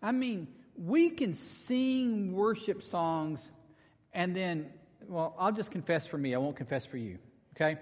I 0.02 0.12
mean, 0.12 0.48
we 0.78 1.10
can 1.10 1.34
sing 1.34 2.34
worship 2.34 2.84
songs 2.84 3.50
and 4.14 4.36
then, 4.36 4.68
well, 5.08 5.36
I'll 5.38 5.52
just 5.52 5.72
confess 5.72 6.08
for 6.08 6.18
me, 6.18 6.34
I 6.34 6.38
won't 6.38 6.56
confess 6.56 6.86
for 6.86 6.98
you, 6.98 7.20
okay? 7.56 7.80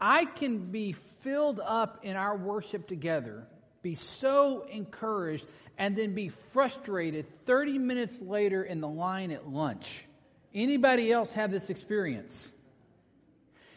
I 0.00 0.24
can 0.24 0.70
be 0.70 0.94
filled 1.20 1.60
up 1.60 2.00
in 2.04 2.14
our 2.14 2.36
worship 2.36 2.86
together, 2.86 3.44
be 3.88 3.94
so 3.94 4.66
encouraged, 4.70 5.46
and 5.78 5.96
then 5.96 6.12
be 6.14 6.28
frustrated 6.28 7.24
30 7.46 7.78
minutes 7.78 8.20
later 8.20 8.62
in 8.62 8.82
the 8.82 8.88
line 8.88 9.30
at 9.30 9.48
lunch. 9.48 10.04
Anybody 10.52 11.10
else 11.10 11.32
have 11.32 11.50
this 11.50 11.70
experience? 11.70 12.48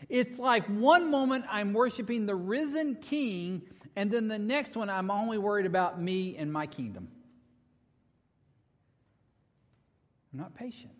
It's 0.09 0.37
like 0.37 0.65
one 0.65 1.09
moment 1.09 1.45
I'm 1.49 1.71
worshiping 1.71 2.25
the 2.25 2.35
risen 2.35 2.95
king, 2.95 3.61
and 3.95 4.11
then 4.11 4.27
the 4.27 4.37
next 4.37 4.75
one 4.75 4.89
I'm 4.89 5.09
only 5.09 5.37
worried 5.37 5.65
about 5.65 6.01
me 6.01 6.35
and 6.35 6.51
my 6.51 6.67
kingdom. 6.67 7.07
I'm 10.33 10.39
not 10.39 10.55
patient. 10.55 10.91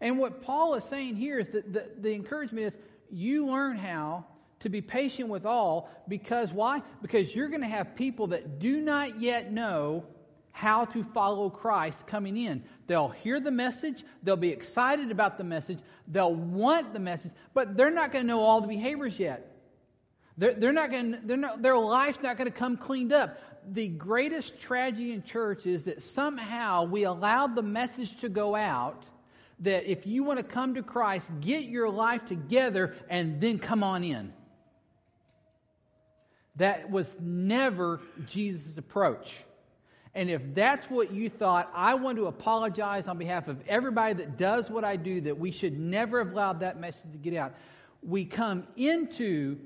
And 0.00 0.18
what 0.18 0.42
Paul 0.42 0.74
is 0.74 0.82
saying 0.82 1.14
here 1.14 1.38
is 1.38 1.50
that 1.50 1.72
the, 1.72 1.84
the 2.00 2.12
encouragement 2.12 2.66
is 2.66 2.76
you 3.12 3.46
learn 3.46 3.76
how 3.76 4.24
to 4.60 4.68
be 4.68 4.80
patient 4.80 5.28
with 5.28 5.46
all 5.46 5.90
because 6.08 6.52
why? 6.52 6.82
Because 7.00 7.34
you're 7.34 7.48
going 7.48 7.60
to 7.60 7.68
have 7.68 7.94
people 7.94 8.28
that 8.28 8.58
do 8.58 8.80
not 8.80 9.20
yet 9.20 9.52
know 9.52 10.04
how 10.50 10.84
to 10.86 11.04
follow 11.04 11.48
Christ 11.48 12.06
coming 12.06 12.36
in. 12.36 12.64
They'll 12.88 13.10
hear 13.10 13.38
the 13.38 13.50
message, 13.50 14.04
they'll 14.24 14.36
be 14.36 14.50
excited 14.50 15.12
about 15.12 15.38
the 15.38 15.44
message, 15.44 15.78
they'll 16.08 16.34
want 16.34 16.92
the 16.92 16.98
message, 16.98 17.30
but 17.54 17.76
they're 17.76 17.92
not 17.92 18.10
going 18.10 18.24
to 18.24 18.28
know 18.28 18.40
all 18.40 18.60
the 18.60 18.66
behaviors 18.66 19.18
yet. 19.20 19.54
They're, 20.36 20.54
they're 20.54 20.72
not 20.72 20.90
going 20.90 21.18
they're 21.24 21.36
not, 21.36 21.62
their 21.62 21.76
life's 21.76 22.22
not 22.22 22.36
going 22.36 22.50
to 22.50 22.56
come 22.56 22.76
cleaned 22.76 23.12
up. 23.12 23.38
The 23.70 23.88
greatest 23.88 24.58
tragedy 24.58 25.12
in 25.12 25.22
church 25.22 25.66
is 25.66 25.84
that 25.84 26.02
somehow 26.02 26.84
we 26.84 27.04
allowed 27.04 27.54
the 27.54 27.62
message 27.62 28.18
to 28.20 28.28
go 28.28 28.56
out 28.56 29.04
that 29.60 29.90
if 29.90 30.06
you 30.06 30.24
want 30.24 30.38
to 30.38 30.44
come 30.44 30.74
to 30.74 30.82
Christ, 30.82 31.30
get 31.40 31.64
your 31.64 31.88
life 31.88 32.24
together 32.24 32.94
and 33.08 33.40
then 33.40 33.58
come 33.58 33.82
on 33.82 34.04
in. 34.04 34.32
That 36.58 36.90
was 36.90 37.06
never 37.20 38.00
Jesus' 38.26 38.78
approach. 38.78 39.44
And 40.14 40.28
if 40.30 40.42
that's 40.54 40.90
what 40.90 41.12
you 41.12 41.30
thought, 41.30 41.70
I 41.74 41.94
want 41.94 42.16
to 42.18 42.26
apologize 42.26 43.06
on 43.06 43.18
behalf 43.18 43.46
of 43.48 43.60
everybody 43.68 44.14
that 44.14 44.36
does 44.36 44.68
what 44.68 44.84
I 44.84 44.96
do 44.96 45.20
that 45.22 45.38
we 45.38 45.50
should 45.50 45.78
never 45.78 46.18
have 46.18 46.32
allowed 46.32 46.60
that 46.60 46.80
message 46.80 47.12
to 47.12 47.18
get 47.18 47.34
out. 47.34 47.54
We 48.02 48.24
come 48.24 48.66
into 48.76 49.58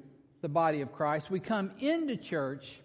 the 0.42 0.48
body 0.48 0.80
of 0.80 0.92
Christ, 0.92 1.30
we 1.30 1.40
come 1.40 1.70
into 1.78 2.16
church, 2.16 2.80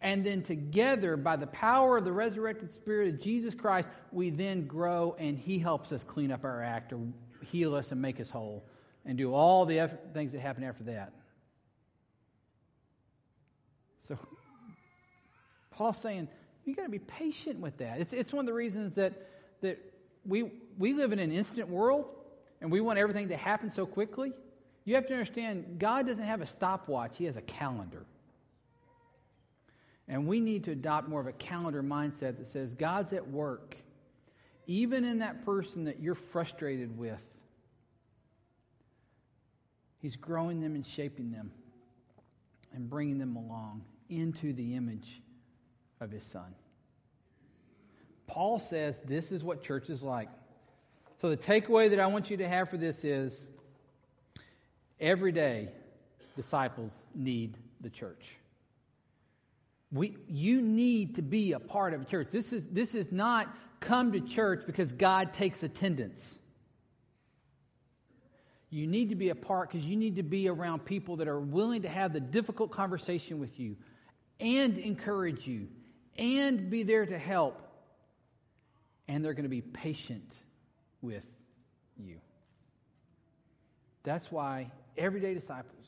and 0.00 0.26
then 0.26 0.42
together, 0.42 1.16
by 1.16 1.36
the 1.36 1.46
power 1.46 1.98
of 1.98 2.04
the 2.04 2.10
resurrected 2.10 2.72
Spirit 2.72 3.14
of 3.14 3.20
Jesus 3.20 3.54
Christ, 3.54 3.88
we 4.10 4.30
then 4.30 4.66
grow 4.66 5.14
and 5.18 5.38
He 5.38 5.60
helps 5.60 5.92
us 5.92 6.02
clean 6.02 6.32
up 6.32 6.42
our 6.44 6.62
act 6.62 6.92
or 6.92 7.00
heal 7.42 7.76
us 7.76 7.92
and 7.92 8.02
make 8.02 8.20
us 8.20 8.28
whole 8.28 8.64
and 9.04 9.16
do 9.16 9.32
all 9.32 9.64
the 9.64 9.90
things 10.12 10.32
that 10.32 10.40
happen 10.40 10.64
after 10.64 10.82
that. 10.84 11.12
So, 14.06 14.18
Paul's 15.70 15.98
saying, 15.98 16.28
you 16.64 16.74
got 16.74 16.84
to 16.84 16.88
be 16.88 16.98
patient 16.98 17.60
with 17.60 17.76
that. 17.78 18.00
It's, 18.00 18.12
it's 18.12 18.32
one 18.32 18.40
of 18.40 18.46
the 18.46 18.52
reasons 18.52 18.94
that, 18.94 19.12
that 19.62 19.78
we, 20.24 20.50
we 20.78 20.92
live 20.92 21.12
in 21.12 21.18
an 21.18 21.32
instant 21.32 21.68
world 21.68 22.06
and 22.60 22.70
we 22.70 22.80
want 22.80 22.98
everything 22.98 23.28
to 23.28 23.36
happen 23.36 23.70
so 23.70 23.86
quickly. 23.86 24.32
You 24.84 24.94
have 24.94 25.06
to 25.08 25.12
understand, 25.12 25.76
God 25.78 26.06
doesn't 26.06 26.24
have 26.24 26.40
a 26.40 26.46
stopwatch, 26.46 27.16
He 27.16 27.24
has 27.24 27.36
a 27.36 27.42
calendar. 27.42 28.04
And 30.08 30.26
we 30.26 30.40
need 30.40 30.64
to 30.64 30.72
adopt 30.72 31.08
more 31.08 31.20
of 31.20 31.26
a 31.26 31.32
calendar 31.32 31.82
mindset 31.82 32.38
that 32.38 32.48
says 32.48 32.74
God's 32.74 33.12
at 33.12 33.28
work, 33.28 33.76
even 34.66 35.04
in 35.04 35.20
that 35.20 35.44
person 35.44 35.84
that 35.84 36.00
you're 36.00 36.14
frustrated 36.14 36.96
with. 36.98 37.22
He's 40.00 40.16
growing 40.16 40.60
them 40.60 40.74
and 40.74 40.84
shaping 40.84 41.30
them 41.30 41.52
and 42.74 42.90
bringing 42.90 43.18
them 43.18 43.36
along 43.36 43.82
into 44.20 44.52
the 44.52 44.74
image 44.74 45.20
of 46.00 46.10
his 46.10 46.24
son. 46.24 46.54
Paul 48.26 48.58
says 48.58 49.00
this 49.04 49.32
is 49.32 49.44
what 49.44 49.62
church 49.62 49.90
is 49.90 50.02
like. 50.02 50.28
So, 51.20 51.30
the 51.30 51.36
takeaway 51.36 51.90
that 51.90 52.00
I 52.00 52.06
want 52.06 52.30
you 52.30 52.38
to 52.38 52.48
have 52.48 52.70
for 52.70 52.76
this 52.76 53.04
is 53.04 53.46
every 55.00 55.32
day, 55.32 55.68
disciples 56.34 56.92
need 57.14 57.56
the 57.80 57.90
church. 57.90 58.34
We, 59.92 60.16
you 60.26 60.62
need 60.62 61.16
to 61.16 61.22
be 61.22 61.52
a 61.52 61.60
part 61.60 61.92
of 61.92 62.02
a 62.02 62.04
church. 62.06 62.28
This 62.32 62.52
is, 62.52 62.64
this 62.70 62.94
is 62.94 63.12
not 63.12 63.54
come 63.80 64.12
to 64.12 64.20
church 64.20 64.62
because 64.64 64.92
God 64.92 65.34
takes 65.34 65.62
attendance. 65.62 66.38
You 68.70 68.86
need 68.86 69.10
to 69.10 69.14
be 69.14 69.28
a 69.28 69.34
part 69.34 69.70
because 69.70 69.84
you 69.84 69.96
need 69.96 70.16
to 70.16 70.22
be 70.22 70.48
around 70.48 70.86
people 70.86 71.16
that 71.16 71.28
are 71.28 71.38
willing 71.38 71.82
to 71.82 71.90
have 71.90 72.14
the 72.14 72.20
difficult 72.20 72.70
conversation 72.70 73.38
with 73.38 73.60
you 73.60 73.76
and 74.42 74.76
encourage 74.76 75.46
you 75.46 75.68
and 76.18 76.68
be 76.68 76.82
there 76.82 77.06
to 77.06 77.16
help. 77.16 77.62
And 79.08 79.24
they're 79.24 79.34
going 79.34 79.44
to 79.44 79.48
be 79.48 79.60
patient 79.60 80.34
with 81.00 81.24
you. 81.96 82.16
That's 84.02 84.30
why, 84.32 84.70
everyday 84.98 85.32
disciples, 85.32 85.86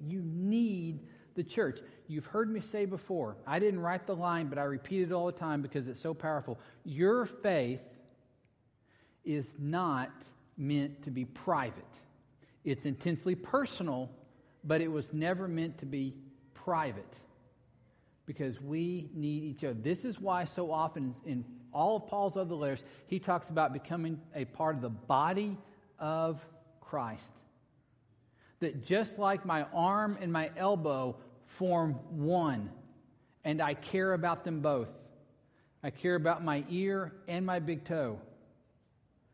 you 0.00 0.22
need 0.24 1.06
the 1.36 1.44
church. 1.44 1.80
You've 2.08 2.26
heard 2.26 2.50
me 2.50 2.60
say 2.60 2.84
before, 2.84 3.36
I 3.46 3.60
didn't 3.60 3.80
write 3.80 4.06
the 4.08 4.16
line, 4.16 4.48
but 4.48 4.58
I 4.58 4.64
repeat 4.64 5.02
it 5.02 5.12
all 5.12 5.26
the 5.26 5.32
time 5.32 5.62
because 5.62 5.86
it's 5.86 6.00
so 6.00 6.14
powerful. 6.14 6.58
Your 6.84 7.26
faith 7.26 7.84
is 9.24 9.46
not 9.58 10.10
meant 10.56 11.02
to 11.04 11.10
be 11.10 11.24
private, 11.24 11.84
it's 12.64 12.86
intensely 12.86 13.36
personal, 13.36 14.10
but 14.64 14.80
it 14.80 14.88
was 14.88 15.12
never 15.12 15.46
meant 15.46 15.78
to 15.78 15.86
be 15.86 16.14
private 16.54 17.14
because 18.26 18.60
we 18.60 19.10
need 19.14 19.44
each 19.44 19.64
other. 19.64 19.74
This 19.74 20.04
is 20.04 20.18
why, 20.18 20.44
so 20.44 20.70
often 20.70 21.14
in 21.26 21.44
all 21.72 21.96
of 21.96 22.06
Paul's 22.06 22.36
other 22.36 22.54
letters, 22.54 22.80
he 23.06 23.18
talks 23.18 23.50
about 23.50 23.72
becoming 23.72 24.20
a 24.34 24.44
part 24.44 24.76
of 24.76 24.82
the 24.82 24.88
body 24.88 25.58
of 25.98 26.44
Christ. 26.80 27.32
That 28.60 28.82
just 28.82 29.18
like 29.18 29.44
my 29.44 29.66
arm 29.74 30.16
and 30.20 30.32
my 30.32 30.50
elbow 30.56 31.16
form 31.44 31.94
one, 32.10 32.70
and 33.44 33.60
I 33.60 33.74
care 33.74 34.14
about 34.14 34.44
them 34.44 34.60
both. 34.60 34.88
I 35.82 35.90
care 35.90 36.14
about 36.14 36.42
my 36.42 36.64
ear 36.70 37.12
and 37.28 37.44
my 37.44 37.58
big 37.58 37.84
toe 37.84 38.18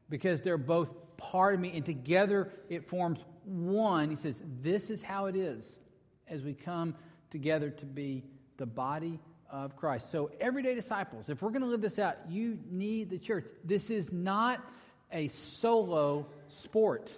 because 0.08 0.40
they're 0.40 0.58
both 0.58 0.88
part 1.16 1.54
of 1.54 1.60
me, 1.60 1.72
and 1.74 1.84
together 1.84 2.50
it 2.68 2.88
forms 2.88 3.20
one. 3.44 4.10
He 4.10 4.16
says, 4.16 4.40
This 4.60 4.90
is 4.90 5.02
how 5.02 5.26
it 5.26 5.36
is 5.36 5.78
as 6.26 6.42
we 6.42 6.54
come 6.54 6.94
together 7.30 7.70
to 7.70 7.86
be 7.86 8.24
the 8.60 8.66
body 8.66 9.18
of 9.50 9.74
Christ. 9.74 10.12
So, 10.12 10.30
everyday 10.38 10.76
disciples, 10.76 11.28
if 11.28 11.42
we're 11.42 11.50
going 11.50 11.62
to 11.62 11.66
live 11.66 11.80
this 11.80 11.98
out, 11.98 12.18
you 12.28 12.58
need 12.70 13.10
the 13.10 13.18
church. 13.18 13.46
This 13.64 13.90
is 13.90 14.12
not 14.12 14.62
a 15.10 15.26
solo 15.28 16.26
sport, 16.46 17.10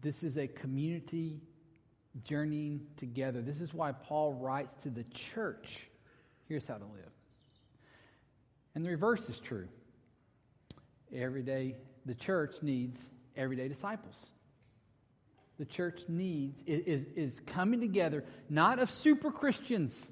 this 0.00 0.22
is 0.22 0.38
a 0.38 0.46
community 0.46 1.40
journeying 2.24 2.80
together. 2.96 3.42
This 3.42 3.60
is 3.60 3.74
why 3.74 3.92
Paul 3.92 4.32
writes 4.34 4.74
to 4.84 4.88
the 4.88 5.04
church 5.04 5.88
here's 6.48 6.66
how 6.66 6.76
to 6.76 6.84
live. 6.84 7.10
And 8.74 8.84
the 8.84 8.90
reverse 8.90 9.28
is 9.28 9.38
true. 9.40 9.66
Every 11.12 11.42
day, 11.42 11.74
the 12.06 12.14
church 12.14 12.54
needs 12.62 13.10
everyday 13.36 13.68
disciples 13.68 14.14
the 15.58 15.64
church 15.64 16.02
needs 16.08 16.62
is, 16.66 17.06
is 17.16 17.40
coming 17.46 17.80
together, 17.80 18.24
not 18.50 18.78
of 18.78 18.90
super 18.90 19.30
Christians, 19.30 20.06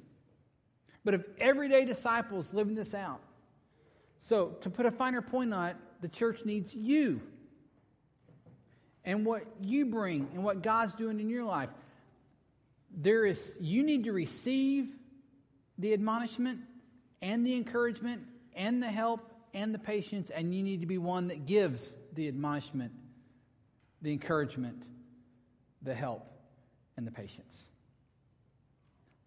but 1.04 1.14
of 1.14 1.24
everyday 1.38 1.84
disciples 1.84 2.52
living 2.52 2.74
this 2.74 2.94
out. 2.94 3.20
So, 4.20 4.56
to 4.62 4.70
put 4.70 4.86
a 4.86 4.90
finer 4.90 5.20
point 5.20 5.52
on 5.52 5.70
it, 5.70 5.76
the 6.00 6.08
church 6.08 6.44
needs 6.46 6.74
you 6.74 7.20
and 9.04 9.26
what 9.26 9.44
you 9.60 9.84
bring 9.84 10.28
and 10.32 10.42
what 10.42 10.62
God's 10.62 10.94
doing 10.94 11.20
in 11.20 11.28
your 11.28 11.44
life. 11.44 11.68
There 12.96 13.26
is, 13.26 13.54
you 13.60 13.82
need 13.82 14.04
to 14.04 14.12
receive 14.12 14.88
the 15.78 15.92
admonishment 15.92 16.60
and 17.20 17.46
the 17.46 17.54
encouragement 17.54 18.22
and 18.54 18.82
the 18.82 18.88
help 18.88 19.30
and 19.52 19.74
the 19.74 19.78
patience, 19.78 20.30
and 20.30 20.54
you 20.54 20.62
need 20.62 20.80
to 20.80 20.86
be 20.86 20.98
one 20.98 21.28
that 21.28 21.44
gives 21.44 21.94
the 22.14 22.28
admonishment, 22.28 22.92
the 24.00 24.12
encouragement, 24.12 24.86
the 25.84 25.94
help, 25.94 26.26
and 26.96 27.06
the 27.06 27.10
patience. 27.10 27.64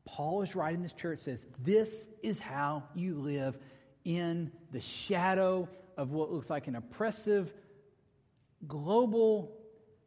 Paul 0.05 0.41
is 0.41 0.55
writing 0.55 0.81
this 0.81 0.93
church 0.93 1.19
says, 1.19 1.45
This 1.59 2.05
is 2.23 2.39
how 2.39 2.83
you 2.95 3.15
live 3.15 3.57
in 4.05 4.51
the 4.71 4.79
shadow 4.79 5.67
of 5.97 6.11
what 6.11 6.31
looks 6.31 6.49
like 6.49 6.67
an 6.67 6.75
oppressive 6.75 7.51
global 8.67 9.51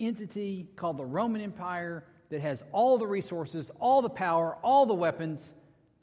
entity 0.00 0.68
called 0.76 0.96
the 0.96 1.04
Roman 1.04 1.42
Empire 1.42 2.04
that 2.30 2.40
has 2.40 2.62
all 2.72 2.96
the 2.96 3.06
resources, 3.06 3.70
all 3.78 4.02
the 4.02 4.08
power, 4.08 4.56
all 4.62 4.86
the 4.86 4.94
weapons. 4.94 5.52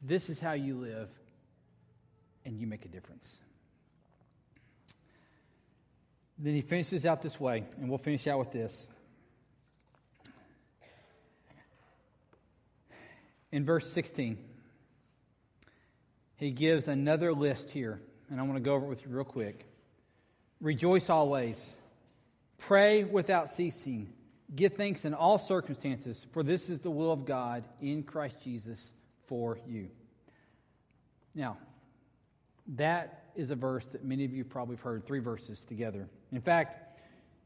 This 0.01 0.29
is 0.29 0.39
how 0.39 0.53
you 0.53 0.77
live, 0.77 1.09
and 2.45 2.59
you 2.59 2.67
make 2.67 2.85
a 2.85 2.89
difference. 2.89 3.39
Then 6.37 6.53
he 6.53 6.61
finishes 6.61 7.05
out 7.05 7.21
this 7.23 7.39
way, 7.39 7.63
and 7.79 7.89
we'll 7.89 7.97
finish 7.97 8.27
out 8.27 8.37
with 8.37 8.51
this. 8.51 8.89
In 13.51 13.65
verse 13.65 13.89
16, 13.91 14.37
he 16.35 16.51
gives 16.51 16.87
another 16.87 17.33
list 17.33 17.69
here, 17.69 18.01
and 18.29 18.39
I 18.39 18.43
want 18.43 18.55
to 18.55 18.61
go 18.61 18.73
over 18.73 18.85
it 18.85 18.89
with 18.89 19.03
you 19.03 19.09
real 19.09 19.23
quick. 19.23 19.65
Rejoice 20.59 21.09
always, 21.09 21.75
pray 22.57 23.03
without 23.03 23.49
ceasing, 23.49 24.09
give 24.55 24.73
thanks 24.73 25.05
in 25.05 25.13
all 25.13 25.37
circumstances, 25.37 26.25
for 26.31 26.43
this 26.43 26.69
is 26.69 26.79
the 26.79 26.91
will 26.91 27.11
of 27.11 27.25
God 27.25 27.63
in 27.81 28.03
Christ 28.03 28.37
Jesus 28.43 28.93
for 29.27 29.59
you. 29.67 29.89
Now, 31.33 31.57
that 32.75 33.23
is 33.35 33.49
a 33.49 33.55
verse 33.55 33.85
that 33.93 34.03
many 34.03 34.25
of 34.25 34.33
you 34.33 34.43
probably 34.43 34.75
have 34.75 34.83
heard, 34.83 35.05
three 35.05 35.19
verses 35.19 35.61
together. 35.61 36.09
In 36.31 36.41
fact, 36.41 36.99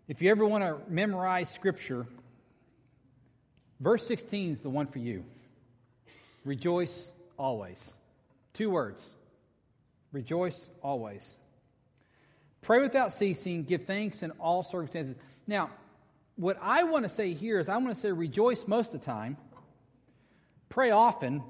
if 0.08 0.22
you 0.22 0.32
ever 0.32 0.46
want 0.46 0.64
to 0.64 0.78
memorize 0.92 1.50
Scripture, 1.50 2.08
verse 3.80 4.08
16 4.08 4.54
is 4.54 4.62
the 4.62 4.70
one 4.70 4.88
for 4.88 5.00
you. 5.00 5.24
Rejoice 6.44 7.12
always. 7.38 7.96
Two 8.54 8.70
words. 8.70 9.08
Rejoice 10.12 10.70
always. 10.82 11.40
Pray 12.62 12.82
without 12.82 13.14
ceasing. 13.14 13.64
Give 13.64 13.86
thanks 13.86 14.24
in 14.24 14.32
all 14.32 14.64
circumstances. 14.64 15.16
Now, 15.48 15.72
what 16.36 16.58
I 16.62 16.84
want 16.84 17.04
to 17.04 17.10
say 17.10 17.34
here 17.34 17.60
is 17.60 17.70
I 17.70 17.78
want 17.78 17.94
to 17.94 18.00
say 18.00 18.12
rejoice 18.12 18.66
most 18.68 18.94
of 18.94 19.00
the 19.00 19.06
time, 19.06 19.38
pray 20.70 20.92
often, 20.92 21.44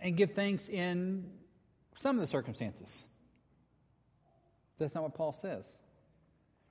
and 0.00 0.16
give 0.16 0.32
thanks 0.32 0.68
in 0.68 1.24
some 1.94 2.16
of 2.16 2.20
the 2.20 2.26
circumstances. 2.26 3.04
That's 4.78 4.94
not 4.94 5.02
what 5.02 5.14
Paul 5.14 5.32
says. 5.32 5.66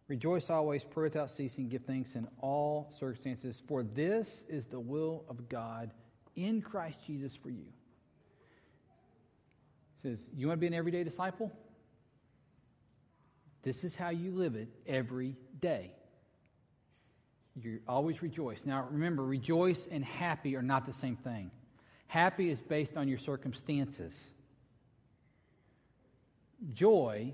Rejoice 0.08 0.49
always, 0.49 0.84
pray 0.84 1.04
without 1.04 1.30
ceasing, 1.30 1.69
give 1.69 1.84
thanks 1.84 2.15
in 2.15 2.28
all 2.41 2.91
circumstances, 2.97 3.62
for 3.67 3.84
this 3.84 4.43
is 4.49 4.65
the 4.65 4.80
will 4.80 5.23
of 5.30 5.47
God 5.47 5.91
in 6.45 6.62
Christ 6.62 6.99
Jesus 7.06 7.36
for 7.36 7.49
you. 7.49 7.65
He 9.97 10.10
says, 10.10 10.19
You 10.36 10.47
want 10.47 10.58
to 10.58 10.62
be 10.62 10.67
an 10.67 10.73
everyday 10.73 11.04
disciple? 11.04 11.52
This 13.62 13.84
is 13.84 13.95
how 13.95 14.10
you 14.10 14.32
live 14.32 14.56
it 14.56 14.69
every 14.88 15.36
day. 15.60 15.91
You 17.56 17.80
always 17.88 18.21
rejoice. 18.21 18.62
Now 18.65 18.88
remember, 18.89 19.25
rejoice 19.25 19.88
and 19.91 20.04
happy 20.04 20.56
are 20.56 20.62
not 20.62 20.86
the 20.86 20.93
same 20.93 21.17
thing. 21.17 21.52
Happy 22.08 22.49
is 22.49 22.62
based 22.62 22.95
on 22.95 23.08
your 23.08 23.17
circumstances. 23.17 24.13
Joy, 26.73 27.34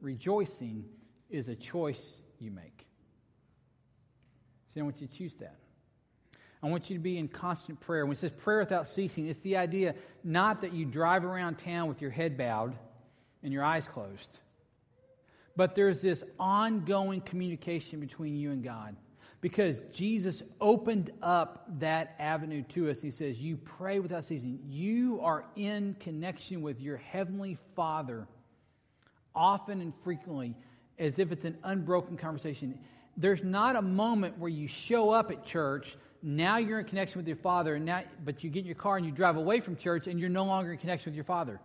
rejoicing, 0.00 0.84
is 1.28 1.48
a 1.48 1.54
choice 1.54 2.22
you 2.38 2.50
make. 2.50 2.86
See, 4.72 4.80
I 4.80 4.82
want 4.82 5.00
you 5.00 5.06
to 5.06 5.12
choose 5.12 5.34
that. 5.40 5.56
I 6.66 6.68
want 6.68 6.90
you 6.90 6.96
to 6.96 7.02
be 7.02 7.16
in 7.16 7.28
constant 7.28 7.78
prayer. 7.78 8.04
When 8.04 8.14
it 8.14 8.18
says 8.18 8.32
prayer 8.32 8.58
without 8.58 8.88
ceasing, 8.88 9.28
it's 9.28 9.38
the 9.40 9.56
idea 9.56 9.94
not 10.24 10.60
that 10.62 10.72
you 10.72 10.84
drive 10.84 11.24
around 11.24 11.58
town 11.58 11.88
with 11.88 12.02
your 12.02 12.10
head 12.10 12.36
bowed 12.36 12.74
and 13.44 13.52
your 13.52 13.62
eyes 13.62 13.86
closed, 13.86 14.40
but 15.54 15.76
there's 15.76 16.00
this 16.00 16.24
ongoing 16.40 17.20
communication 17.20 18.00
between 18.00 18.36
you 18.36 18.50
and 18.50 18.64
God. 18.64 18.96
Because 19.40 19.80
Jesus 19.92 20.42
opened 20.60 21.12
up 21.22 21.68
that 21.78 22.16
avenue 22.18 22.64
to 22.70 22.90
us. 22.90 23.00
He 23.00 23.12
says, 23.12 23.38
You 23.38 23.58
pray 23.58 24.00
without 24.00 24.24
ceasing. 24.24 24.58
You 24.66 25.20
are 25.22 25.44
in 25.54 25.94
connection 26.00 26.62
with 26.62 26.80
your 26.80 26.96
Heavenly 26.96 27.58
Father 27.76 28.26
often 29.36 29.80
and 29.80 29.92
frequently 30.00 30.56
as 30.98 31.20
if 31.20 31.30
it's 31.30 31.44
an 31.44 31.58
unbroken 31.62 32.16
conversation. 32.16 32.76
There's 33.16 33.44
not 33.44 33.76
a 33.76 33.82
moment 33.82 34.36
where 34.38 34.50
you 34.50 34.66
show 34.66 35.10
up 35.10 35.30
at 35.30 35.44
church 35.44 35.96
now 36.26 36.56
you're 36.56 36.80
in 36.80 36.84
connection 36.86 37.20
with 37.20 37.28
your 37.28 37.36
father, 37.36 37.76
and 37.76 37.84
now, 37.84 38.02
but 38.24 38.42
you 38.42 38.50
get 38.50 38.60
in 38.60 38.66
your 38.66 38.74
car 38.74 38.96
and 38.96 39.06
you 39.06 39.12
drive 39.12 39.36
away 39.36 39.60
from 39.60 39.76
church 39.76 40.08
and 40.08 40.18
you're 40.18 40.28
no 40.28 40.44
longer 40.44 40.72
in 40.72 40.78
connection 40.78 41.12
with 41.12 41.14
your 41.14 41.24
father. 41.24 41.60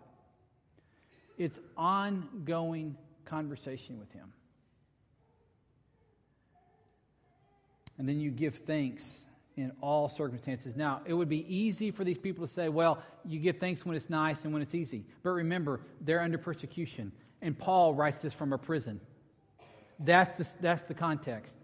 It's 1.39 1.59
ongoing 1.75 2.95
conversation 3.25 3.97
with 3.97 4.11
him. 4.11 4.31
And 7.97 8.07
then 8.07 8.19
you 8.19 8.29
give 8.29 8.57
thanks 8.57 9.21
in 9.57 9.71
all 9.81 10.07
circumstances. 10.07 10.75
Now, 10.75 11.01
it 11.05 11.15
would 11.15 11.29
be 11.29 11.43
easy 11.51 11.89
for 11.89 12.03
these 12.03 12.19
people 12.19 12.45
to 12.45 12.53
say, 12.53 12.69
well, 12.69 13.01
you 13.25 13.39
give 13.39 13.57
thanks 13.57 13.83
when 13.83 13.95
it's 13.95 14.11
nice 14.11 14.43
and 14.43 14.53
when 14.53 14.61
it's 14.61 14.75
easy. 14.75 15.05
But 15.23 15.31
remember, 15.31 15.81
they're 16.01 16.21
under 16.21 16.37
persecution. 16.37 17.11
And 17.41 17.57
Paul 17.57 17.95
writes 17.95 18.21
this 18.21 18.35
from 18.35 18.53
a 18.53 18.59
prison. 18.59 19.01
That's 19.99 20.31
the, 20.33 20.47
that's 20.61 20.83
the 20.83 20.93
context. 20.93 21.55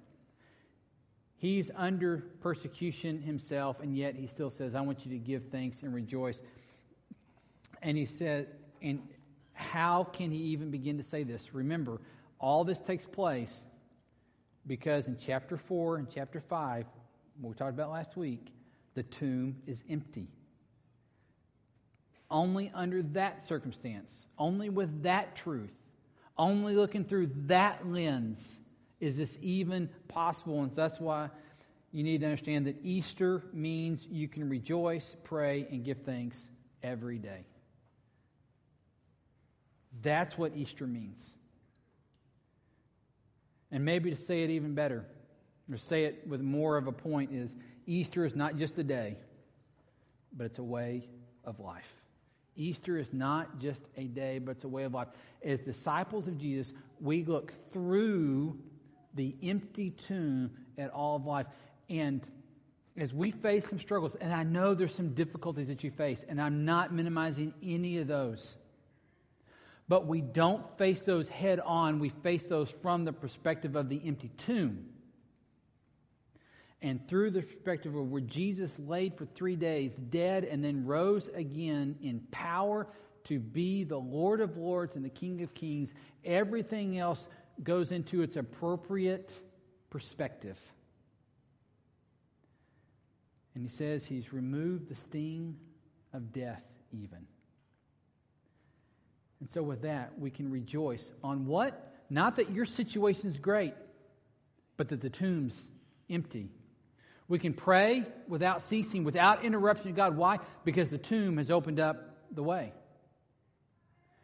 He's 1.40 1.70
under 1.76 2.26
persecution 2.42 3.22
himself, 3.22 3.80
and 3.80 3.96
yet 3.96 4.16
he 4.16 4.26
still 4.26 4.50
says, 4.50 4.74
I 4.74 4.82
want 4.82 5.06
you 5.06 5.12
to 5.12 5.20
give 5.20 5.44
thanks 5.52 5.84
and 5.84 5.94
rejoice. 5.94 6.42
And 7.84 7.96
he 7.96 8.06
said, 8.06 8.48
and 8.82 9.02
how 9.54 10.04
can 10.06 10.32
he 10.32 10.38
even 10.38 10.72
begin 10.72 10.98
to 10.98 11.04
say 11.04 11.24
this? 11.24 11.54
Remember, 11.54 12.02
all 12.40 12.64
this 12.64 12.80
takes 12.80 13.06
place 13.06 13.66
because 14.66 15.08
in 15.08 15.18
chapter 15.18 15.58
4 15.58 15.98
and 15.98 16.08
chapter 16.14 16.42
5, 16.42 16.86
what 17.40 17.50
we 17.50 17.56
talked 17.56 17.74
about 17.74 17.92
last 17.92 18.18
week, 18.18 18.48
the 18.96 19.04
tomb 19.04 19.58
is 19.68 19.84
empty. 19.90 20.28
Only 22.32 22.72
under 22.74 23.04
that 23.04 23.44
circumstance, 23.44 24.26
only 24.40 24.70
with 24.70 25.04
that 25.04 25.36
truth, 25.36 25.72
only 26.36 26.76
looking 26.76 27.06
through 27.06 27.30
that 27.46 27.88
lens 27.88 28.60
is 29.00 29.18
this 29.18 29.38
even 29.42 29.90
possible? 30.08 30.62
And 30.62 30.76
that's 30.76 31.00
why 31.00 31.30
you 31.92 32.04
need 32.04 32.22
to 32.22 32.28
understand 32.28 32.68
that 32.68 32.78
Easter 32.84 33.44
means 33.54 34.08
you 34.10 34.28
can 34.28 34.50
rejoice, 34.50 35.16
pray, 35.24 35.68
and 35.72 35.84
give 35.84 36.00
thanks 36.06 36.50
every 36.84 37.18
day. 37.18 37.46
That's 40.02 40.38
what 40.38 40.56
Easter 40.56 40.86
means. 40.86 41.34
And 43.72 43.84
maybe 43.84 44.10
to 44.12 44.16
say 44.16 44.44
it 44.44 44.50
even 44.50 44.76
better, 44.76 45.06
or 45.72 45.78
say 45.78 46.06
it 46.06 46.26
with 46.28 46.42
more 46.42 46.78
of 46.78 46.88
a 46.88 46.92
point, 46.92 47.32
is 47.34 47.56
Easter 47.86 48.26
is 48.26 48.36
not 48.36 48.58
just 48.58 48.78
a 48.78 48.84
day, 48.84 49.18
but 50.36 50.46
it's 50.46 50.60
a 50.60 50.64
way 50.64 51.08
of 51.44 51.60
life. 51.60 51.94
Easter 52.56 52.98
is 52.98 53.14
not 53.14 53.60
just 53.60 53.82
a 53.98 54.04
day, 54.06 54.40
but 54.40 54.52
it's 54.52 54.64
a 54.64 54.68
way 54.68 54.84
of 54.84 54.94
life. 54.94 55.10
As 55.44 55.62
disciples 55.62 56.28
of 56.28 56.38
Jesus, 56.38 56.74
we 57.00 57.24
look 57.24 57.54
through 57.72 58.58
the 59.18 59.36
empty 59.44 59.90
tomb 59.90 60.52
at 60.78 60.90
all 60.92 61.18
of 61.18 61.26
life. 61.26 61.48
And 61.90 62.22
as 62.96 63.14
we 63.14 63.32
face 63.32 63.68
some 63.68 63.80
struggles, 63.80 64.16
and 64.16 64.34
I 64.34 64.44
know 64.44 64.74
there's 64.74 64.96
some 64.96 65.14
difficulties 65.14 65.68
that 65.68 65.84
you 65.84 65.92
face, 65.92 66.24
and 66.28 66.42
I'm 66.42 66.64
not 66.64 66.94
minimizing 66.94 67.54
any 67.62 67.98
of 67.98 68.08
those, 68.08 68.56
but 69.90 70.08
we 70.08 70.22
don't 70.22 70.66
face 70.78 71.02
those 71.02 71.30
head 71.30 71.60
on. 71.60 72.00
We 72.00 72.10
face 72.10 72.44
those 72.44 72.72
from 72.72 73.06
the 73.06 73.14
perspective 73.14 73.76
of 73.76 73.90
the 73.90 74.02
empty 74.06 74.32
tomb. 74.38 74.86
And 76.82 77.08
through 77.08 77.32
the 77.32 77.42
perspective 77.42 77.96
of 77.96 78.12
where 78.12 78.22
Jesus 78.22 78.80
laid 78.80 79.18
for 79.18 79.26
three 79.26 79.56
days, 79.56 79.96
dead, 80.10 80.44
and 80.44 80.64
then 80.64 80.86
rose 80.86 81.28
again 81.30 81.96
in 82.02 82.20
power 82.32 82.88
to 83.26 83.40
be 83.40 83.84
the 83.84 83.98
Lord 83.98 84.42
of 84.42 84.58
Lords 84.58 84.96
and 84.96 85.04
the 85.04 85.10
King 85.10 85.42
of 85.42 85.54
Kings, 85.54 85.94
everything 86.24 86.98
else 86.98 87.28
goes 87.64 87.92
into 87.92 88.22
its 88.22 88.36
appropriate 88.36 89.32
perspective. 89.90 90.58
And 93.56 93.64
he 93.64 93.70
says 93.70 94.06
he's 94.06 94.32
removed 94.32 94.88
the 94.88 94.96
sting 94.96 95.58
of 96.14 96.32
death, 96.32 96.64
even. 96.92 97.26
And 99.40 99.50
so, 99.50 99.62
with 99.62 99.82
that, 99.82 100.18
we 100.20 100.30
can 100.30 100.52
rejoice 100.52 101.12
on 101.24 101.46
what? 101.46 101.94
Not 102.10 102.36
that 102.38 102.52
your 102.52 102.66
situation 102.66 103.30
is 103.30 103.38
great, 103.38 103.74
but 104.78 104.90
that 104.90 105.02
the 105.02 105.10
tomb's 105.10 105.72
empty. 106.10 106.50
We 107.28 107.40
can 107.40 107.54
pray 107.54 108.06
without 108.28 108.62
ceasing, 108.62 109.04
without 109.04 109.44
interruption 109.44 109.94
God. 109.94 110.16
Why? 110.16 110.40
Because 110.64 110.90
the 110.90 110.98
tomb 110.98 111.38
has 111.38 111.52
opened 111.52 111.80
up 111.80 112.18
the 112.32 112.44
way. 112.44 112.74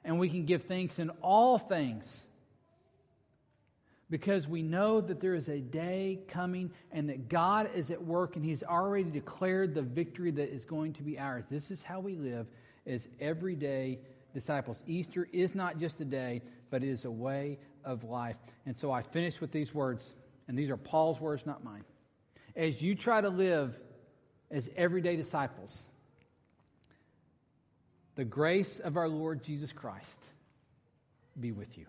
And 0.05 0.19
we 0.19 0.29
can 0.29 0.45
give 0.45 0.63
thanks 0.63 0.99
in 0.99 1.09
all 1.21 1.57
things 1.57 2.25
because 4.13 4.47
we 4.47 4.61
know 4.61 5.01
that 5.01 5.19
there 5.19 5.33
is 5.33 5.49
a 5.49 5.57
day 5.57 6.19
coming 6.27 6.69
and 6.91 7.09
that 7.09 7.29
God 7.29 7.67
is 7.73 7.89
at 7.89 7.99
work 7.99 8.35
and 8.35 8.45
He's 8.45 8.61
already 8.61 9.05
declared 9.05 9.73
the 9.73 9.81
victory 9.81 10.29
that 10.29 10.53
is 10.53 10.65
going 10.65 10.93
to 10.93 11.01
be 11.01 11.17
ours. 11.17 11.45
This 11.49 11.71
is 11.71 11.81
how 11.81 11.99
we 11.99 12.13
live 12.13 12.45
as 12.85 13.07
everyday 13.19 13.97
disciples. 14.31 14.83
Easter 14.85 15.27
is 15.33 15.55
not 15.55 15.79
just 15.79 15.99
a 15.99 16.05
day, 16.05 16.43
but 16.69 16.83
it 16.83 16.89
is 16.89 17.05
a 17.05 17.09
way 17.09 17.57
of 17.83 18.03
life. 18.03 18.35
And 18.67 18.77
so 18.77 18.91
I 18.91 19.01
finish 19.01 19.41
with 19.41 19.51
these 19.51 19.73
words, 19.73 20.13
and 20.47 20.55
these 20.55 20.69
are 20.69 20.77
Paul's 20.77 21.19
words, 21.19 21.47
not 21.47 21.63
mine. 21.63 21.83
As 22.55 22.83
you 22.83 22.93
try 22.93 23.19
to 23.19 23.29
live 23.29 23.73
as 24.51 24.69
everyday 24.77 25.15
disciples, 25.15 25.85
the 28.13 28.25
grace 28.25 28.77
of 28.77 28.95
our 28.95 29.09
Lord 29.09 29.43
Jesus 29.43 29.71
Christ 29.71 30.19
be 31.39 31.51
with 31.51 31.79
you. 31.79 31.87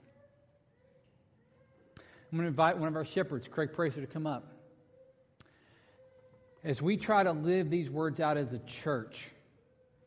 I'm 2.34 2.38
going 2.38 2.46
to 2.46 2.48
invite 2.48 2.78
one 2.78 2.88
of 2.88 2.96
our 2.96 3.04
shepherds, 3.04 3.46
Craig 3.48 3.68
Pracer, 3.72 4.00
to 4.00 4.08
come 4.08 4.26
up. 4.26 4.56
As 6.64 6.82
we 6.82 6.96
try 6.96 7.22
to 7.22 7.30
live 7.30 7.70
these 7.70 7.88
words 7.88 8.18
out 8.18 8.36
as 8.36 8.52
a 8.52 8.58
church, 8.58 9.28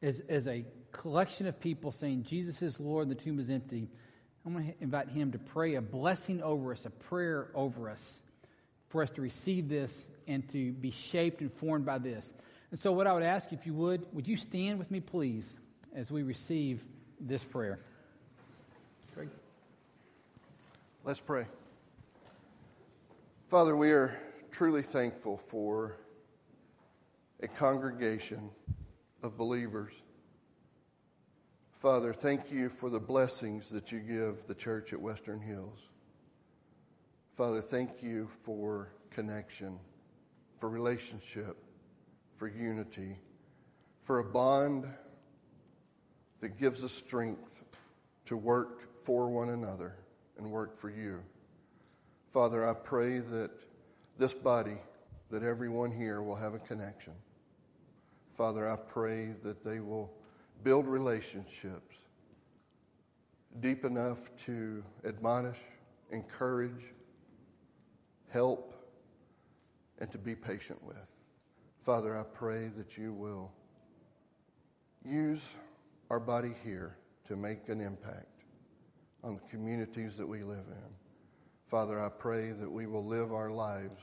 as, 0.02 0.22
as 0.28 0.46
a 0.46 0.66
collection 0.92 1.48
of 1.48 1.58
people 1.58 1.94
saying, 1.94 2.24
Jesus 2.24 2.62
is 2.62 2.82
Lord, 2.82 3.08
the 3.08 3.16
tomb 3.16 3.40
is 3.40 3.50
empty, 3.50 3.88
I'm 4.46 4.52
going 4.52 4.66
to 4.66 4.74
invite 4.82 5.08
him 5.08 5.32
to 5.32 5.38
pray 5.38 5.76
a 5.76 5.82
blessing 5.82 6.44
over 6.44 6.74
us, 6.74 6.86
a 6.86 6.90
prayer 6.90 7.48
over 7.56 7.90
us, 7.90 8.20
for 8.90 9.02
us 9.02 9.12
to 9.12 9.22
receive 9.22 9.70
this 9.70 10.10
and 10.28 10.46
to 10.50 10.74
be 10.74 10.92
shaped 10.92 11.40
and 11.40 11.54
formed 11.54 11.86
by 11.86 11.98
this. 11.98 12.30
And 12.72 12.78
so, 12.78 12.92
what 12.92 13.08
I 13.08 13.14
would 13.14 13.24
ask, 13.24 13.54
if 13.54 13.66
you 13.66 13.74
would, 13.76 14.06
would 14.12 14.28
you 14.28 14.36
stand 14.36 14.80
with 14.80 14.92
me, 14.92 15.00
please, 15.00 15.56
as 15.96 16.12
we 16.12 16.24
receive 16.24 16.84
this 17.22 17.46
prayer? 17.46 17.80
Craig? 19.14 19.30
Let's 21.06 21.22
pray. 21.22 21.46
Father, 23.50 23.78
we 23.78 23.92
are 23.92 24.20
truly 24.52 24.82
thankful 24.82 25.38
for 25.38 25.96
a 27.42 27.48
congregation 27.48 28.52
of 29.24 29.38
believers. 29.38 29.94
Father, 31.72 32.12
thank 32.12 32.52
you 32.52 32.68
for 32.68 32.90
the 32.90 33.00
blessings 33.00 33.70
that 33.70 33.90
you 33.90 34.00
give 34.02 34.46
the 34.48 34.54
church 34.54 34.92
at 34.92 35.00
Western 35.00 35.40
Hills. 35.40 35.80
Father, 37.38 37.62
thank 37.62 38.04
you 38.04 38.28
for 38.44 38.90
connection, 39.12 39.80
for 40.60 40.70
relationship, 40.70 41.56
for 42.36 42.50
unity, 42.50 43.18
for 44.04 44.20
a 44.20 44.26
bond 44.26 44.86
that 46.42 46.60
gives 46.60 46.84
us 46.84 46.92
strength 46.92 47.64
to 48.26 48.36
work 48.36 49.04
for 49.06 49.30
one 49.30 49.52
another 49.52 49.96
and 50.38 50.52
work 50.52 50.76
for 50.76 50.90
you. 50.90 51.24
Father, 52.34 52.68
I 52.68 52.74
pray 52.74 53.20
that 53.20 53.52
this 54.18 54.34
body, 54.34 54.78
that 55.32 55.44
everyone 55.44 55.92
here 55.92 56.22
will 56.22 56.36
have 56.36 56.54
a 56.54 56.60
connection. 56.60 57.14
Father, 58.36 58.70
I 58.70 58.76
pray 58.76 59.34
that 59.44 59.64
they 59.64 59.80
will 59.80 60.12
build 60.64 60.88
relationships 60.88 61.96
deep 63.60 63.86
enough 63.86 64.30
to 64.46 64.84
admonish, 65.06 65.58
encourage, 66.12 66.94
help, 68.30 68.74
and 70.00 70.12
to 70.12 70.18
be 70.18 70.36
patient 70.36 70.84
with. 70.84 70.98
Father, 71.80 72.18
I 72.18 72.24
pray 72.24 72.70
that 72.78 72.98
you 72.98 73.14
will 73.14 73.52
use 75.04 75.48
our 76.10 76.20
body 76.20 76.54
here 76.64 76.98
to 77.28 77.36
make 77.36 77.70
an 77.70 77.82
impact 77.82 78.44
on 79.24 79.36
the 79.36 79.42
communities 79.50 80.16
that 80.18 80.28
we 80.28 80.44
live 80.44 80.66
in. 80.68 81.07
Father, 81.70 82.00
I 82.00 82.10
pray 82.10 82.52
that 82.52 82.72
we 82.72 82.86
will 82.88 83.06
live 83.06 83.34
our 83.34 83.52
lives 83.52 84.02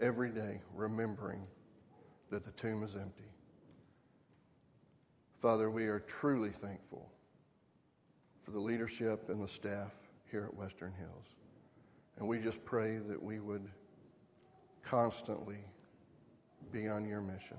every 0.00 0.30
day 0.30 0.60
remembering 0.74 1.42
that 2.30 2.44
the 2.44 2.50
tomb 2.52 2.82
is 2.82 2.96
empty. 2.96 3.24
Father, 5.38 5.70
we 5.70 5.84
are 5.84 6.00
truly 6.00 6.50
thankful 6.50 7.10
for 8.42 8.52
the 8.52 8.60
leadership 8.60 9.28
and 9.28 9.42
the 9.42 9.48
staff 9.48 9.92
here 10.30 10.44
at 10.44 10.54
Western 10.54 10.92
Hills. 10.92 11.26
And 12.18 12.26
we 12.26 12.38
just 12.38 12.64
pray 12.64 12.98
that 12.98 13.22
we 13.22 13.38
would 13.38 13.68
constantly 14.82 15.58
be 16.72 16.88
on 16.88 17.06
your 17.06 17.20
mission. 17.20 17.56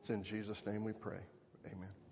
It's 0.00 0.10
in 0.10 0.22
Jesus' 0.22 0.64
name 0.66 0.84
we 0.84 0.92
pray. 0.92 1.20
Amen. 1.66 2.03